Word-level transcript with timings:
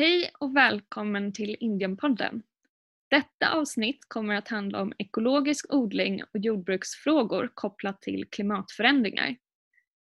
Hej 0.00 0.30
och 0.40 0.56
välkommen 0.56 1.32
till 1.32 1.56
Indienpodden. 1.60 2.42
Detta 3.10 3.52
avsnitt 3.52 3.98
kommer 4.08 4.34
att 4.34 4.48
handla 4.48 4.82
om 4.82 4.92
ekologisk 4.98 5.74
odling 5.74 6.22
och 6.22 6.40
jordbruksfrågor 6.40 7.50
kopplat 7.54 8.02
till 8.02 8.28
klimatförändringar. 8.30 9.36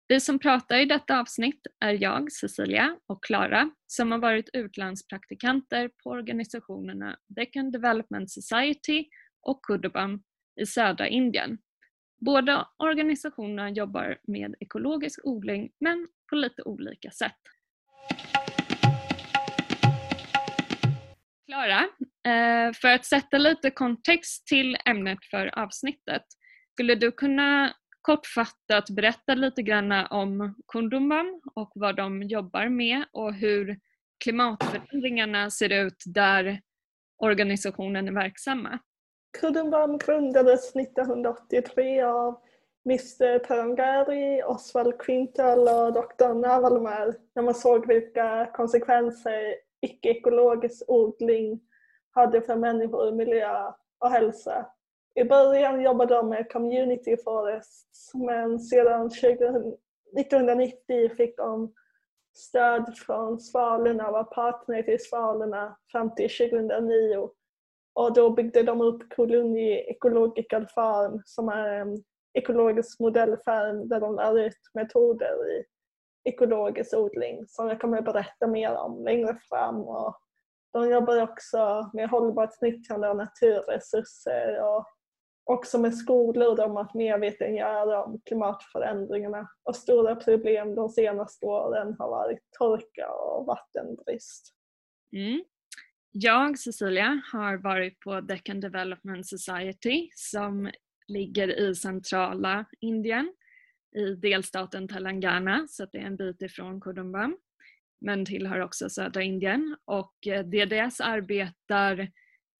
Vi 0.08 0.20
som 0.20 0.38
pratar 0.38 0.78
i 0.78 0.84
detta 0.84 1.20
avsnitt 1.20 1.66
är 1.80 2.02
jag, 2.02 2.32
Cecilia, 2.32 2.96
och 3.06 3.24
Klara 3.24 3.70
som 3.86 4.12
har 4.12 4.18
varit 4.18 4.50
utlandspraktikanter 4.52 5.90
på 6.02 6.10
organisationerna 6.10 7.18
Deccan 7.26 7.70
Development 7.70 8.30
Society 8.30 9.04
och 9.42 9.64
Kudubam 9.64 10.22
i 10.60 10.66
södra 10.66 11.08
Indien. 11.08 11.58
Båda 12.20 12.68
organisationerna 12.76 13.70
jobbar 13.70 14.18
med 14.22 14.54
ekologisk 14.60 15.20
odling 15.24 15.72
men 15.80 16.08
på 16.30 16.36
lite 16.36 16.62
olika 16.62 17.10
sätt. 17.10 17.55
Klara, 21.56 21.80
eh, 22.26 22.72
för 22.72 22.88
att 22.88 23.04
sätta 23.04 23.38
lite 23.38 23.70
kontext 23.70 24.46
till 24.46 24.76
ämnet 24.84 25.18
för 25.30 25.58
avsnittet, 25.58 26.22
skulle 26.72 26.94
du 26.94 27.12
kunna 27.12 27.74
kortfattat 28.02 28.90
berätta 28.90 29.34
lite 29.34 29.62
grann 29.62 29.92
om 29.92 30.54
Kundumban 30.72 31.40
och 31.54 31.72
vad 31.74 31.96
de 31.96 32.22
jobbar 32.22 32.68
med 32.68 33.04
och 33.12 33.34
hur 33.34 33.78
klimatförändringarna 34.24 35.50
ser 35.50 35.72
ut 35.72 36.02
där 36.06 36.60
organisationen 37.18 38.08
är 38.08 38.12
verksamma? 38.12 38.78
Kundumban 39.40 39.98
grundades 39.98 40.76
1983 40.76 42.02
av 42.02 42.40
Mr 42.86 43.38
Perangari, 43.38 44.42
Oswald 44.42 44.98
Quintal 44.98 45.58
och 45.58 45.92
Dr. 45.92 46.34
Navalmar 46.34 47.14
när 47.34 47.42
man 47.42 47.54
såg 47.54 47.86
vilka 47.88 48.50
konsekvenser 48.54 49.65
icke-ekologisk 49.80 50.84
odling 50.88 51.60
hade 52.10 52.42
för 52.42 52.56
människor, 52.56 53.12
miljö 53.12 53.72
och 53.98 54.10
hälsa. 54.10 54.66
I 55.14 55.24
början 55.24 55.82
jobbade 55.82 56.14
de 56.14 56.28
med 56.28 56.52
community 56.52 57.16
forests 57.24 58.14
men 58.14 58.60
sedan 58.60 59.06
1990 59.06 61.08
fick 61.16 61.36
de 61.36 61.74
stöd 62.34 62.98
från 62.98 63.40
Svalorna 63.40 64.10
var 64.10 64.24
partner 64.24 64.82
till 64.82 65.00
Svalorna 65.00 65.78
fram 65.92 66.14
till 66.14 66.30
2009. 66.30 67.30
Och 67.94 68.14
då 68.14 68.30
byggde 68.30 68.62
de 68.62 68.80
upp 68.80 69.14
Koluni 69.16 69.72
Ecological 69.72 70.66
Farm 70.66 71.22
som 71.24 71.48
är 71.48 71.68
en 71.68 72.04
ekologisk 72.34 73.00
modellfarm 73.00 73.88
där 73.88 74.00
de 74.00 74.16
lär 74.16 74.38
ut 74.38 74.58
metoder 74.74 75.50
i 75.50 75.64
ekologisk 76.26 76.94
odling 76.94 77.46
som 77.48 77.68
jag 77.68 77.80
kommer 77.80 77.98
att 77.98 78.04
berätta 78.04 78.46
mer 78.46 78.76
om 78.76 79.04
längre 79.04 79.38
fram. 79.48 79.80
Och 79.80 80.16
de 80.72 80.90
jobbar 80.90 81.22
också 81.22 81.90
med 81.94 82.08
hållbart 82.08 82.60
nyttjande 82.60 83.08
av 83.08 83.16
naturresurser 83.16 84.62
och 84.62 84.86
också 85.44 85.78
med 85.78 85.96
skolor 85.96 86.60
om 86.60 86.76
att 86.76 86.94
medvetengöra 86.94 88.04
om 88.04 88.20
klimatförändringarna. 88.24 89.48
Och 89.62 89.76
stora 89.76 90.16
problem 90.16 90.74
de 90.74 90.88
senaste 90.88 91.46
åren 91.46 91.96
har 91.98 92.08
varit 92.08 92.40
torka 92.58 93.08
och 93.08 93.46
vattenbrist. 93.46 94.54
Mm. 95.12 95.44
Jag, 96.10 96.58
Cecilia, 96.58 97.20
har 97.32 97.56
varit 97.56 98.00
på 98.00 98.20
Deccan 98.20 98.60
Development 98.60 99.26
Society 99.26 100.08
som 100.14 100.70
ligger 101.08 101.48
i 101.48 101.74
centrala 101.74 102.64
Indien 102.80 103.32
i 103.96 104.14
delstaten 104.14 104.88
Telangana 104.88 105.66
så 105.68 105.86
det 105.92 105.98
är 105.98 106.02
en 106.02 106.16
bit 106.16 106.42
ifrån 106.42 106.80
Kudumbam 106.80 107.36
men 108.00 108.24
tillhör 108.24 108.60
också 108.60 108.88
södra 108.88 109.22
Indien 109.22 109.76
och 109.84 110.26
eh, 110.26 110.44
DDS 110.44 111.00
arbetar 111.00 112.10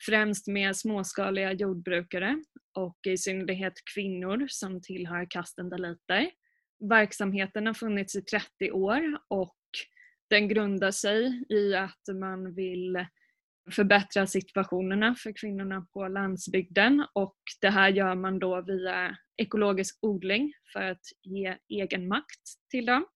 främst 0.07 0.47
med 0.47 0.77
småskaliga 0.77 1.53
jordbrukare 1.53 2.43
och 2.75 2.99
i 3.07 3.19
synnerhet 3.19 3.73
kvinnor 3.95 4.47
som 4.49 4.83
tillhör 4.83 5.27
kasten 5.31 5.69
daliter. 5.69 6.31
Verksamheten 6.89 7.67
har 7.67 7.75
funnits 7.75 8.17
i 8.17 8.23
30 8.23 8.71
år 8.73 9.19
och 9.29 9.57
den 10.31 10.49
grundar 10.49 10.91
sig 10.91 11.45
i 11.49 11.75
att 11.75 12.17
man 12.21 12.55
vill 12.55 13.07
förbättra 13.71 14.27
situationerna 14.27 15.15
för 15.15 15.33
kvinnorna 15.33 15.87
på 15.93 16.09
landsbygden 16.09 17.07
och 17.13 17.37
det 17.61 17.71
här 17.71 17.89
gör 17.89 18.15
man 18.15 18.39
då 18.39 18.61
via 18.61 19.17
ekologisk 19.37 19.99
odling 20.03 20.53
för 20.73 20.83
att 20.83 21.03
ge 21.23 21.57
egen 21.69 22.09
makt 22.09 22.43
till 22.71 22.87
dem. 22.87 23.07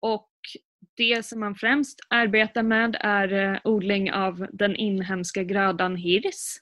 Och 0.00 0.30
det 0.96 1.26
som 1.26 1.40
man 1.40 1.54
främst 1.54 1.98
arbetar 2.10 2.62
med 2.62 2.96
är 3.00 3.32
eh, 3.32 3.60
odling 3.64 4.12
av 4.12 4.46
den 4.52 4.76
inhemska 4.76 5.42
grödan 5.42 5.96
hirs. 5.96 6.56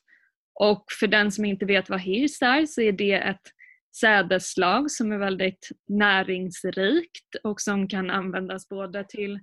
Och 0.55 0.85
för 1.01 1.07
den 1.07 1.33
som 1.33 1.45
inte 1.45 1.67
vet 1.67 1.91
vad 1.91 2.01
hirs 2.01 2.43
är 2.43 2.67
så 2.67 2.81
är 2.81 2.93
det 2.93 3.13
ett 3.15 3.51
sädesslag 3.97 4.91
som 4.91 5.13
är 5.13 5.19
väldigt 5.19 5.69
näringsrikt 5.89 7.35
och 7.43 7.61
som 7.61 7.89
kan 7.89 8.11
användas 8.11 8.69
både 8.69 9.05
till 9.05 9.41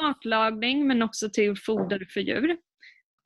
matlagning 0.00 0.86
men 0.86 1.02
också 1.02 1.30
till 1.30 1.56
foder 1.56 2.06
för 2.14 2.20
djur. 2.20 2.56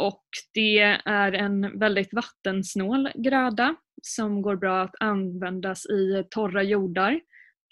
Och 0.02 0.24
det 0.54 0.98
är 1.04 1.32
en 1.32 1.78
väldigt 1.78 2.12
vattensnål 2.12 3.10
gröda 3.14 3.76
som 4.02 4.42
går 4.42 4.56
bra 4.56 4.82
att 4.82 4.94
användas 5.00 5.86
i 5.86 6.24
torra 6.30 6.62
jordar. 6.62 7.20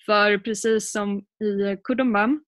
För 0.06 0.38
precis 0.38 0.92
som 0.92 1.18
i 1.18 1.76
Kudumbam 1.84 2.44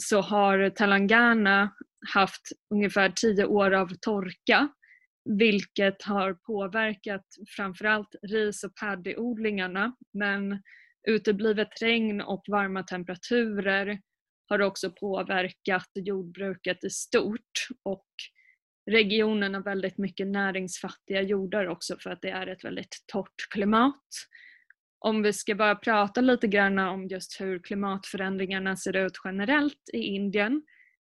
så 0.00 0.20
har 0.20 0.70
Telangana 0.70 1.74
haft 2.14 2.42
ungefär 2.74 3.12
tio 3.16 3.44
år 3.44 3.70
av 3.70 3.88
torka 4.00 4.68
vilket 5.38 6.02
har 6.02 6.34
påverkat 6.34 7.26
framförallt 7.56 8.14
ris 8.22 8.64
och 8.64 8.74
paddyodlingarna 8.74 9.96
men 10.12 10.62
uteblivet 11.08 11.82
regn 11.82 12.20
och 12.20 12.44
varma 12.48 12.82
temperaturer 12.82 14.00
har 14.48 14.62
också 14.62 14.90
påverkat 14.90 15.90
jordbruket 15.94 16.84
i 16.84 16.90
stort 16.90 17.68
och 17.84 18.06
regionen 18.88 19.54
har 19.54 19.62
väldigt 19.62 19.98
mycket 19.98 20.26
näringsfattiga 20.26 21.22
jordar 21.22 21.66
också 21.66 21.96
för 21.98 22.10
att 22.10 22.22
det 22.22 22.30
är 22.30 22.46
ett 22.46 22.64
väldigt 22.64 23.04
torrt 23.06 23.48
klimat. 23.50 24.04
Om 24.98 25.22
vi 25.22 25.32
ska 25.32 25.54
bara 25.54 25.74
prata 25.74 26.20
lite 26.20 26.46
grann 26.46 26.78
om 26.78 27.06
just 27.06 27.40
hur 27.40 27.58
klimatförändringarna 27.58 28.76
ser 28.76 28.96
ut 28.96 29.20
generellt 29.24 29.90
i 29.92 29.98
Indien. 29.98 30.62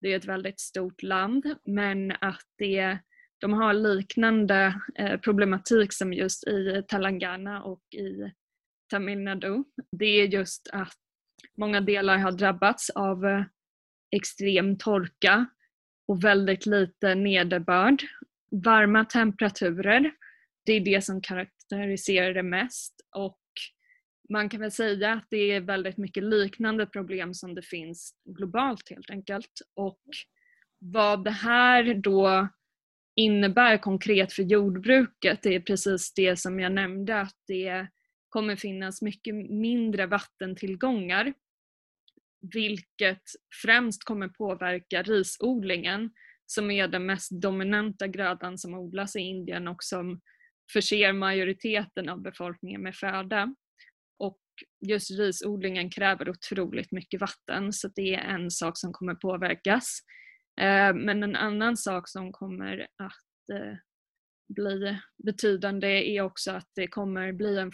Det 0.00 0.12
är 0.12 0.16
ett 0.16 0.24
väldigt 0.24 0.60
stort 0.60 1.02
land 1.02 1.54
men 1.64 2.10
att 2.10 2.46
det, 2.58 2.98
de 3.40 3.52
har 3.52 3.74
liknande 3.74 4.80
eh, 4.98 5.20
problematik 5.20 5.92
som 5.92 6.12
just 6.12 6.48
i 6.48 6.84
Telangana 6.88 7.62
och 7.62 7.82
i 7.94 8.32
Tamil 8.90 9.18
Nadu. 9.18 9.64
Det 9.98 10.06
är 10.06 10.26
just 10.26 10.70
att 10.72 10.96
många 11.58 11.80
delar 11.80 12.18
har 12.18 12.32
drabbats 12.32 12.90
av 12.90 13.26
eh, 13.26 13.44
extrem 14.16 14.78
torka 14.78 15.46
och 16.08 16.24
väldigt 16.24 16.66
lite 16.66 17.14
nederbörd. 17.14 18.02
Varma 18.50 19.04
temperaturer, 19.04 20.12
det 20.66 20.72
är 20.72 20.80
det 20.80 21.04
som 21.04 21.20
karaktäriserar 21.20 22.34
det 22.34 22.42
mest 22.42 22.94
och 23.16 23.38
man 24.28 24.48
kan 24.48 24.60
väl 24.60 24.70
säga 24.72 25.12
att 25.12 25.26
det 25.30 25.52
är 25.52 25.60
väldigt 25.60 25.96
mycket 25.96 26.22
liknande 26.22 26.86
problem 26.86 27.34
som 27.34 27.54
det 27.54 27.62
finns 27.62 28.14
globalt 28.24 28.90
helt 28.90 29.10
enkelt. 29.10 29.52
Och 29.76 30.00
vad 30.78 31.24
det 31.24 31.30
här 31.30 31.94
då 31.94 32.48
innebär 33.16 33.78
konkret 33.78 34.32
för 34.32 34.42
jordbruket 34.42 35.42
det 35.42 35.54
är 35.54 35.60
precis 35.60 36.14
det 36.14 36.36
som 36.36 36.60
jag 36.60 36.72
nämnde 36.72 37.20
att 37.20 37.36
det 37.46 37.86
kommer 38.28 38.56
finnas 38.56 39.02
mycket 39.02 39.34
mindre 39.34 40.06
vattentillgångar 40.06 41.34
vilket 42.42 43.22
främst 43.62 44.04
kommer 44.04 44.28
påverka 44.28 45.02
risodlingen 45.02 46.10
som 46.46 46.70
är 46.70 46.88
den 46.88 47.06
mest 47.06 47.30
dominanta 47.30 48.06
grödan 48.06 48.58
som 48.58 48.74
odlas 48.74 49.16
i 49.16 49.20
Indien 49.20 49.68
och 49.68 49.82
som 49.82 50.20
förser 50.72 51.12
majoriteten 51.12 52.08
av 52.08 52.22
befolkningen 52.22 52.82
med 52.82 52.96
föda. 52.96 53.54
Och 54.18 54.40
just 54.86 55.10
risodlingen 55.10 55.90
kräver 55.90 56.30
otroligt 56.30 56.92
mycket 56.92 57.20
vatten 57.20 57.72
så 57.72 57.88
det 57.88 58.14
är 58.14 58.34
en 58.34 58.50
sak 58.50 58.78
som 58.78 58.92
kommer 58.92 59.14
påverkas. 59.14 59.98
Eh, 60.60 60.94
men 60.94 61.22
en 61.22 61.36
annan 61.36 61.76
sak 61.76 62.08
som 62.08 62.32
kommer 62.32 62.86
att 62.96 63.56
eh, 63.56 63.76
bli 64.54 64.98
betydande 65.24 66.16
är 66.16 66.22
också 66.22 66.50
att 66.50 66.68
det 66.74 66.86
kommer 66.88 67.32
bli 67.32 67.58
en 67.58 67.72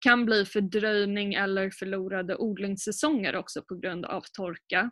kan 0.00 0.24
bli 0.24 0.44
fördröjning 0.44 1.34
eller 1.34 1.70
förlorade 1.70 2.36
odlingssäsonger 2.36 3.36
också 3.36 3.62
på 3.62 3.74
grund 3.74 4.04
av 4.04 4.22
torka 4.32 4.90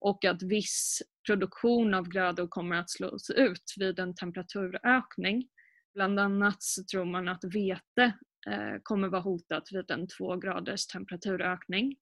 och 0.00 0.24
att 0.24 0.42
viss 0.42 1.02
produktion 1.26 1.94
av 1.94 2.08
grödor 2.08 2.48
kommer 2.48 2.76
att 2.76 2.90
slås 2.90 3.30
ut 3.30 3.74
vid 3.76 3.98
en 3.98 4.14
temperaturökning. 4.14 5.48
Bland 5.94 6.20
annat 6.20 6.62
så 6.62 6.84
tror 6.84 7.04
man 7.04 7.28
att 7.28 7.44
vete 7.54 8.12
eh, 8.50 8.80
kommer 8.82 9.08
vara 9.08 9.22
hotat 9.22 9.68
vid 9.72 9.90
en 9.90 10.08
två 10.18 10.36
graders 10.36 10.86
temperaturökning. 10.86 11.96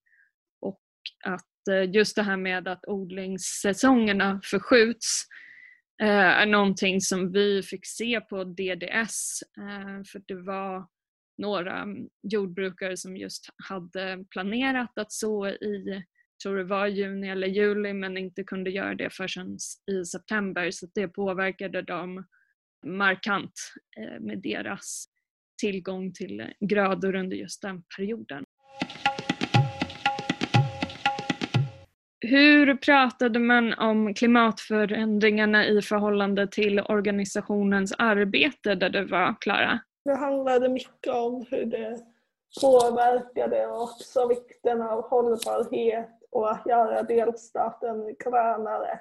Och 0.60 0.82
att 1.24 1.68
eh, 1.70 1.90
just 1.90 2.16
det 2.16 2.22
här 2.22 2.36
med 2.36 2.68
att 2.68 2.84
odlingssäsongerna 2.86 4.40
förskjuts 4.44 5.22
eh, 6.02 6.40
är 6.40 6.46
någonting 6.46 7.00
som 7.00 7.32
vi 7.32 7.62
fick 7.62 7.86
se 7.86 8.20
på 8.20 8.44
DDS 8.44 9.42
för 10.12 10.22
det 10.26 10.34
var 10.34 10.86
några 11.38 11.82
mm, 11.82 12.08
jordbrukare 12.22 12.96
som 12.96 13.16
just 13.16 13.48
hade 13.68 14.24
planerat 14.30 14.98
att 14.98 15.12
så 15.12 15.48
i, 15.48 16.04
tror 16.42 16.56
det 16.56 16.64
var 16.64 16.86
juni 16.86 17.28
eller 17.28 17.46
juli 17.46 17.92
men 17.92 18.16
inte 18.16 18.44
kunde 18.44 18.70
göra 18.70 18.94
det 18.94 19.10
förrän 19.10 19.58
i 19.92 20.04
september 20.04 20.70
så 20.70 20.86
det 20.94 21.08
påverkade 21.08 21.82
dem 21.82 22.24
markant 22.86 23.72
eh, 23.98 24.20
med 24.20 24.38
deras 24.38 25.06
tillgång 25.60 26.12
till 26.12 26.52
grödor 26.60 27.14
under 27.14 27.36
just 27.36 27.62
den 27.62 27.82
perioden. 27.96 28.44
Hur 32.20 32.74
pratade 32.74 33.38
man 33.38 33.74
om 33.74 34.14
klimatförändringarna 34.14 35.66
i 35.66 35.82
förhållande 35.82 36.46
till 36.46 36.80
organisationens 36.80 37.92
arbete 37.98 38.74
där 38.74 38.90
du 38.90 39.04
var, 39.04 39.36
Klara? 39.40 39.80
Det 40.06 40.14
handlade 40.14 40.68
mycket 40.68 41.14
om 41.14 41.46
hur 41.50 41.64
det 41.66 42.00
påverkade 42.60 43.66
och 43.66 43.82
också 43.82 44.28
vikten 44.28 44.82
av 44.82 45.08
hållbarhet 45.08 46.10
och 46.30 46.50
att 46.50 46.66
göra 46.66 47.02
delstaten 47.02 48.16
grönare. 48.18 49.00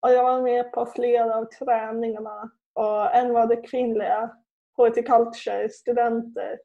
Och 0.00 0.10
jag 0.10 0.22
var 0.22 0.42
med 0.42 0.72
på 0.72 0.86
flera 0.86 1.36
av 1.36 1.44
träningarna 1.44 2.50
och 2.72 3.14
en 3.14 3.32
var 3.32 3.46
det 3.46 3.56
kvinnliga 3.56 4.30
horticulture-studenter. 4.76 6.58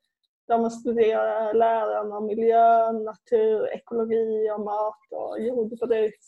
De 0.48 0.70
studerar 0.70 1.54
läran 1.54 2.12
om 2.12 2.26
miljö, 2.26 2.92
natur, 2.92 3.74
ekologi 3.74 4.52
och 4.52 4.62
mat 4.62 5.00
och 5.12 5.40
jordbruk. 5.40 6.20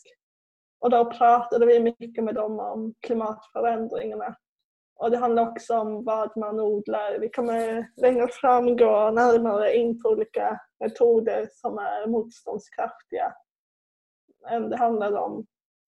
Och 0.80 0.89
då 0.89 1.12
pratade 1.12 1.65
vi 1.65 1.80
mycket 1.80 2.24
med 2.24 2.36
dem 2.36 2.59
om 2.59 2.94
klimatförändringarna. 3.00 4.36
Och 5.01 5.12
det 5.12 5.18
handlar 5.18 5.50
också 5.50 5.77
om 5.77 6.03
vad 6.03 6.38
man 6.38 6.59
odlar. 6.59 7.19
Vi 7.19 7.30
kommer 7.30 7.92
längre 7.95 8.27
fram 8.27 8.77
gå 8.77 9.12
närmare 9.12 9.75
in 9.75 10.01
på 10.01 10.09
olika 10.09 10.59
metoder 10.80 11.50
som 11.51 11.77
är 11.77 12.07
motståndskraftiga. 12.07 13.33
Det 14.69 14.75
handlar 14.75 15.15
om 15.15 15.45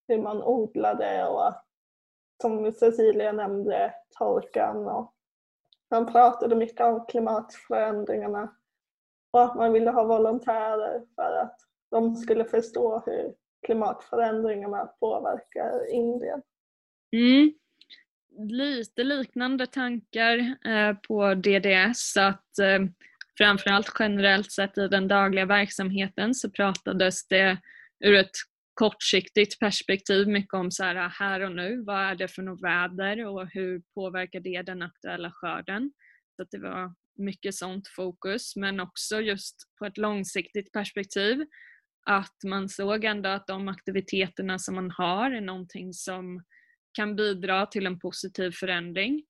hur 0.08 0.22
man 0.22 0.44
odlade 0.44 1.28
och 1.28 1.54
som 2.42 2.72
Cecilia 2.72 3.32
nämnde, 3.32 3.94
torkan 4.20 4.88
och 4.88 5.14
man 5.92 6.12
pratade 6.12 6.56
mycket 6.56 6.82
om 6.82 7.06
klimatförändringarna 7.06 8.56
och 9.32 9.42
att 9.44 9.56
man 9.56 9.74
ville 9.74 9.92
ha 9.92 10.04
volontärer 10.04 11.06
för 11.16 11.36
att 11.42 11.58
de 11.92 12.16
skulle 12.16 12.46
förstå 12.46 13.04
hur 13.06 13.36
klimatförändringarna 13.66 14.86
påverkar 15.00 15.92
Indien. 15.92 16.42
Mm. 17.12 17.54
Lite 18.38 19.04
liknande 19.04 19.68
tankar 19.68 20.38
eh, 20.66 20.94
på 21.08 21.36
DDS 21.36 22.18
att 22.18 22.60
eh, 22.60 22.80
framförallt 23.38 23.94
generellt 24.00 24.52
sett 24.52 24.78
i 24.78 24.88
den 24.88 25.08
dagliga 25.08 25.46
verksamheten 25.46 26.36
så 26.36 26.50
pratades 26.50 27.28
det 27.28 27.58
ur 28.06 28.16
ett 28.16 28.36
kortsiktigt 28.74 29.60
perspektiv 29.60 30.28
mycket 30.28 30.54
om 30.54 30.72
så 30.72 30.84
här, 30.84 30.96
ah, 30.96 31.08
här 31.08 31.42
och 31.42 31.52
nu, 31.52 31.84
vad 31.84 32.00
är 32.00 32.16
det 32.16 32.28
för 32.28 32.42
något 32.42 32.64
väder 32.64 33.26
och 33.26 33.48
hur 33.48 33.82
påverkar 33.96 34.40
det 34.40 34.62
den 34.62 34.82
aktuella 34.82 35.32
skörden? 35.32 35.92
Så 36.36 36.42
att 36.42 36.52
det 36.52 36.60
var 36.60 36.94
mycket 37.18 37.56
sånt 37.56 37.88
fokus 37.88 38.56
men 38.56 38.80
också 38.80 39.22
just 39.22 39.56
på 39.80 39.86
ett 39.86 39.98
långsiktigt 39.98 40.72
perspektiv 40.72 41.46
att 42.06 42.38
man 42.46 42.70
såg 42.70 43.04
ändå 43.04 43.30
att 43.30 43.48
de 43.48 43.68
aktiviteterna 43.68 44.60
som 44.60 44.76
man 44.76 44.92
har 44.92 45.32
är 45.32 45.42
någonting 45.42 45.94
som 45.94 46.44
kan 46.94 47.16
bidra 47.16 47.66
till 47.66 47.86
en 47.86 48.00
positiv 48.00 48.52
förändring. 48.52 49.24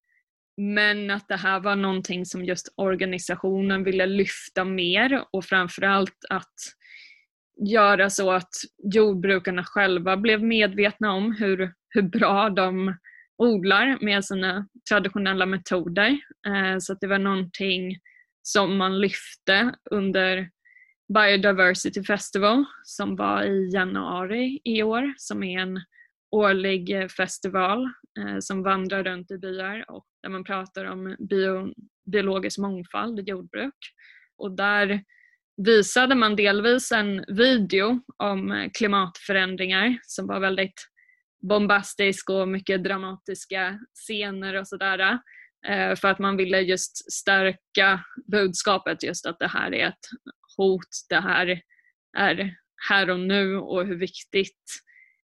Men 0.57 1.11
att 1.11 1.27
det 1.27 1.35
här 1.35 1.59
var 1.59 1.75
någonting 1.75 2.25
som 2.25 2.45
just 2.45 2.73
organisationen 2.77 3.83
ville 3.83 4.05
lyfta 4.05 4.65
mer 4.65 5.23
och 5.31 5.45
framförallt 5.45 6.25
att 6.29 6.53
göra 7.69 8.09
så 8.09 8.31
att 8.31 8.53
jordbrukarna 8.93 9.63
själva 9.63 10.17
blev 10.17 10.43
medvetna 10.43 11.13
om 11.13 11.31
hur, 11.31 11.73
hur 11.89 12.01
bra 12.01 12.49
de 12.49 12.95
odlar 13.37 13.97
med 14.01 14.25
sina 14.25 14.67
traditionella 14.89 15.45
metoder. 15.45 16.09
Eh, 16.47 16.77
så 16.79 16.93
att 16.93 17.01
det 17.01 17.07
var 17.07 17.19
någonting 17.19 17.97
som 18.41 18.77
man 18.77 18.99
lyfte 18.99 19.75
under 19.91 20.49
Biodiversity 21.13 22.03
Festival 22.03 22.65
som 22.83 23.15
var 23.15 23.43
i 23.43 23.69
januari 23.73 24.61
i 24.63 24.83
år 24.83 25.13
som 25.17 25.43
är 25.43 25.59
en 25.59 25.81
årlig 26.33 27.01
eh, 27.01 27.07
festival 27.07 27.85
eh, 28.19 28.39
som 28.39 28.63
vandrar 28.63 29.03
runt 29.03 29.31
i 29.31 29.37
byar 29.37 29.85
och 29.91 30.05
där 30.23 30.29
man 30.29 30.43
pratar 30.43 30.85
om 30.85 31.15
bio, 31.29 31.73
biologisk 32.11 32.59
mångfald 32.59 33.19
i 33.19 33.23
jordbruk. 33.23 33.75
Och 34.37 34.51
där 34.51 35.03
visade 35.57 36.15
man 36.15 36.35
delvis 36.35 36.91
en 36.91 37.25
video 37.27 38.01
om 38.17 38.51
eh, 38.51 38.69
klimatförändringar 38.73 39.99
som 40.01 40.27
var 40.27 40.39
väldigt 40.39 40.87
bombastisk 41.49 42.29
och 42.29 42.47
mycket 42.47 42.83
dramatiska 42.83 43.79
scener 43.93 44.53
och 44.53 44.67
sådär. 44.67 45.19
Eh, 45.67 45.95
för 45.95 46.07
att 46.07 46.19
man 46.19 46.37
ville 46.37 46.59
just 46.61 47.11
stärka 47.13 48.05
budskapet 48.31 49.03
just 49.03 49.25
att 49.25 49.39
det 49.39 49.47
här 49.47 49.73
är 49.73 49.87
ett 49.87 50.05
hot, 50.57 50.89
det 51.09 51.19
här 51.19 51.61
är 52.17 52.55
här 52.89 53.09
och 53.09 53.19
nu 53.19 53.57
och 53.57 53.85
hur 53.85 53.97
viktigt 53.97 54.83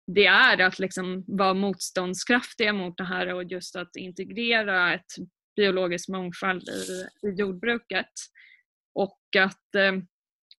det 0.07 0.27
är 0.27 0.61
att 0.61 0.79
liksom 0.79 1.25
vara 1.27 1.55
motståndskraftiga 1.55 2.73
mot 2.73 2.97
det 2.97 3.05
här 3.05 3.35
och 3.35 3.45
just 3.45 3.77
att 3.77 3.97
integrera 3.97 4.95
ett 4.95 5.13
biologisk 5.57 6.09
mångfald 6.09 6.69
i, 6.69 7.07
i 7.29 7.31
jordbruket. 7.31 8.11
Och 8.95 9.21
att 9.39 9.75
eh, 9.75 9.93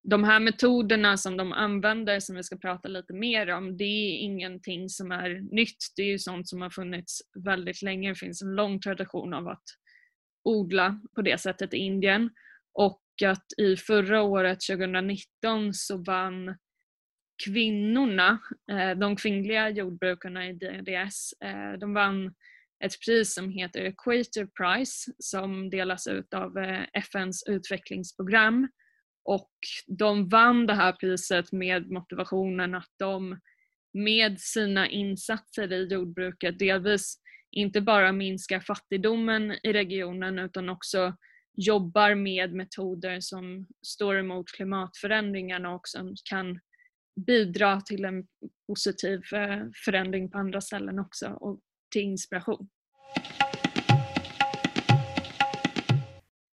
de 0.04 0.24
här 0.24 0.40
metoderna 0.40 1.18
som 1.18 1.38
de 1.38 1.52
använder 1.54 2.20
som 2.20 2.36
vi 2.36 2.44
ska 2.44 2.58
prata 2.58 2.88
lite 2.88 3.14
mer 3.14 3.50
om, 3.50 3.78
det 3.78 3.84
är 3.84 4.18
ingenting 4.18 4.90
som 4.90 5.12
är 5.12 5.56
nytt. 5.56 5.78
Det 5.96 6.02
är 6.02 6.08
ju 6.08 6.20
sånt 6.20 6.50
som 6.50 6.62
har 6.62 6.70
funnits 6.70 7.22
väldigt 7.46 7.82
länge. 7.82 8.10
Det 8.10 8.16
finns 8.16 8.42
en 8.42 8.56
lång 8.56 8.80
tradition 8.80 9.34
av 9.34 9.48
att 9.48 9.64
odla 10.44 11.00
på 11.16 11.22
det 11.22 11.38
sättet 11.42 11.74
i 11.74 11.78
Indien. 11.78 12.30
Och 12.74 13.02
att 13.26 13.46
i 13.58 13.78
förra 13.78 14.22
året, 14.22 14.60
2019, 14.70 15.74
så 15.74 15.98
vann 15.98 16.56
kvinnorna, 17.44 18.40
eh, 18.72 18.98
de 18.98 19.16
kvinnliga 19.16 19.70
jordbrukarna 19.70 20.50
i 20.50 20.54
DDS, 20.54 21.34
eh, 21.44 21.74
de 21.80 21.94
vann 21.94 22.36
ett 22.84 23.00
pris 23.06 23.34
som 23.34 23.50
heter 23.50 23.82
Equator 23.82 24.46
Prize 24.46 25.12
som 25.20 25.70
delas 25.70 26.08
ut 26.08 26.34
av 26.34 26.58
eh, 26.58 26.86
FNs 26.94 27.44
utvecklingsprogram. 27.48 28.68
Och 29.26 29.52
de 29.88 30.30
vann 30.30 30.68
det 30.68 30.74
här 30.74 30.92
priset 30.92 31.52
med 31.52 31.92
motivationen 31.92 32.76
att 32.76 32.92
de 33.00 33.40
med 33.94 34.40
sina 34.40 34.90
insatser 34.90 35.74
i 35.74 35.88
jordbruket 35.88 36.60
delvis 36.60 37.20
inte 37.52 37.82
bara 37.82 38.12
minskar 38.12 38.60
fattigdomen 38.60 39.52
i 39.64 39.74
regionen 39.74 40.40
utan 40.40 40.70
också 40.70 41.16
jobbar 41.58 42.16
med 42.16 42.54
metoder 42.54 43.20
som 43.20 43.68
står 43.88 44.18
emot 44.18 44.52
klimatförändringarna 44.52 45.76
och 45.76 45.88
som 45.88 46.16
kan 46.30 46.60
bidra 47.16 47.82
till 47.82 48.06
en 48.06 48.28
positiv 48.68 49.22
eh, 49.34 49.66
förändring 49.86 50.32
på 50.32 50.38
andra 50.38 50.62
ställen 50.62 51.00
också 51.00 51.30
och 51.30 51.60
till 51.92 52.02
inspiration. 52.02 52.70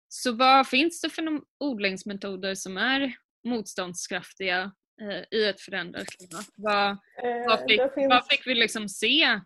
Så 0.09 0.35
vad 0.35 0.67
finns 0.67 1.01
det 1.01 1.09
för 1.09 1.41
odlingsmetoder 1.59 2.55
som 2.55 2.77
är 2.77 3.13
motståndskraftiga 3.43 4.71
eh, 5.01 5.39
i 5.39 5.45
ett 5.45 5.61
förändrat 5.61 6.07
klimat? 6.07 6.47
Vad, 6.55 6.89
eh, 6.89 7.47
vad, 7.47 7.59
fick, 7.59 7.93
finns... 7.93 8.09
vad 8.09 8.27
fick 8.27 8.47
vi 8.47 8.55
liksom 8.55 8.89
se 8.89 9.39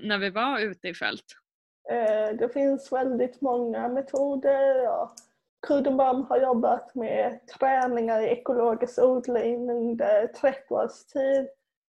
när 0.00 0.18
vi 0.18 0.30
var 0.30 0.58
ute 0.58 0.88
i 0.88 0.94
fält? 0.94 1.24
Det 2.38 2.52
finns 2.52 2.92
väldigt 2.92 3.40
många 3.40 3.88
metoder. 3.88 4.74
Ja. 4.84 5.14
Kudenbaum 5.66 6.26
har 6.28 6.40
jobbat 6.40 6.94
med 6.94 7.46
träningar 7.46 8.20
i 8.20 8.28
ekologisk 8.28 8.98
odling 8.98 9.70
under 9.70 10.26
30 10.26 10.74
års 10.74 11.06
tid. 11.06 11.48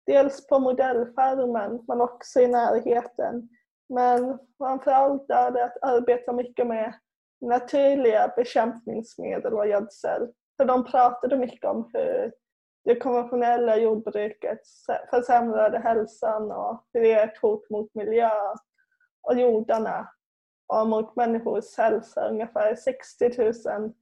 Dels 0.07 0.47
på 0.47 0.59
modellfarmen 0.59 1.85
men 1.89 2.01
också 2.01 2.41
i 2.41 2.49
närheten. 2.49 3.49
Men 3.89 4.39
framförallt 4.59 5.31
är 5.31 5.51
det 5.51 5.65
att 5.65 5.83
arbeta 5.83 6.33
mycket 6.33 6.67
med 6.67 6.95
naturliga 7.41 8.33
bekämpningsmedel 8.37 9.55
och 9.55 9.69
gödsel. 9.69 10.29
För 10.57 10.65
de 10.65 10.85
pratade 10.85 11.37
mycket 11.37 11.71
om 11.71 11.91
hur 11.93 12.33
det 12.85 12.97
konventionella 12.97 13.77
jordbruket 13.77 14.61
försämrade 15.11 15.79
hälsan 15.79 16.53
och 16.53 16.85
hur 16.93 17.01
det 17.01 17.13
är 17.13 17.25
ett 17.29 17.39
hot 17.39 17.71
mot 17.71 17.95
miljö 17.95 18.31
och 19.23 19.39
jordarna 19.39 20.09
och 20.71 20.89
mot 20.89 21.17
människors 21.17 21.79
hälsa. 21.79 22.29
Ungefär 22.29 22.75
60 22.75 23.31
000 23.79 23.93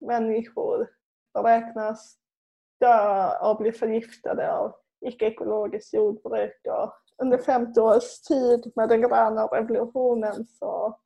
människor 0.00 0.88
beräknas 1.34 2.16
dö 2.80 3.30
och 3.38 3.56
bli 3.56 3.72
förgiftade 3.72 4.52
av 4.52 4.74
icke-ekologiskt 5.00 5.94
jordbruk. 5.94 6.60
Och 6.68 6.92
under 7.22 7.38
50 7.38 7.80
års 7.80 8.20
tid 8.20 8.72
med 8.76 8.88
den 8.88 9.00
gröna 9.00 9.46
revolutionen 9.46 10.46
så 10.46 10.98